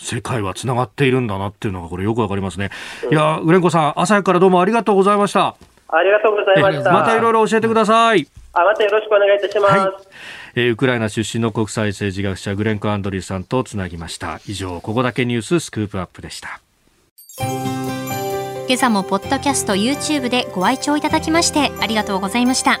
[0.00, 2.70] 世界はつながっているんだなっていうのがこれよくわかりますね。
[3.04, 5.56] うん、いや、ウレンコさん、朝からどうもありがとうございました。
[5.88, 6.92] ありがとうございました。
[6.92, 8.26] またいろいろ教えてください。
[8.52, 9.78] あ、またよろしくお願いいたします。
[9.78, 9.92] はい
[10.56, 16.60] えー、ウクライナ出身の国際政治学者グレンコ・アンドリーさんとつなぎました以上ここだけニューススクープアップでした
[18.66, 22.80] 今朝もポッドキャスト YouTube でご愛聴いただきましてありがとうございました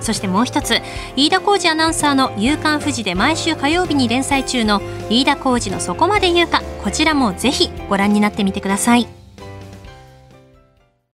[0.00, 0.80] そしてもう一つ
[1.16, 9.19] 飯田浩二アナウンサーの「夕刊富士」で毎週火曜日に連載中の飯田浩二の「そこまで言うか」こちらもぜひご覧になってみてください。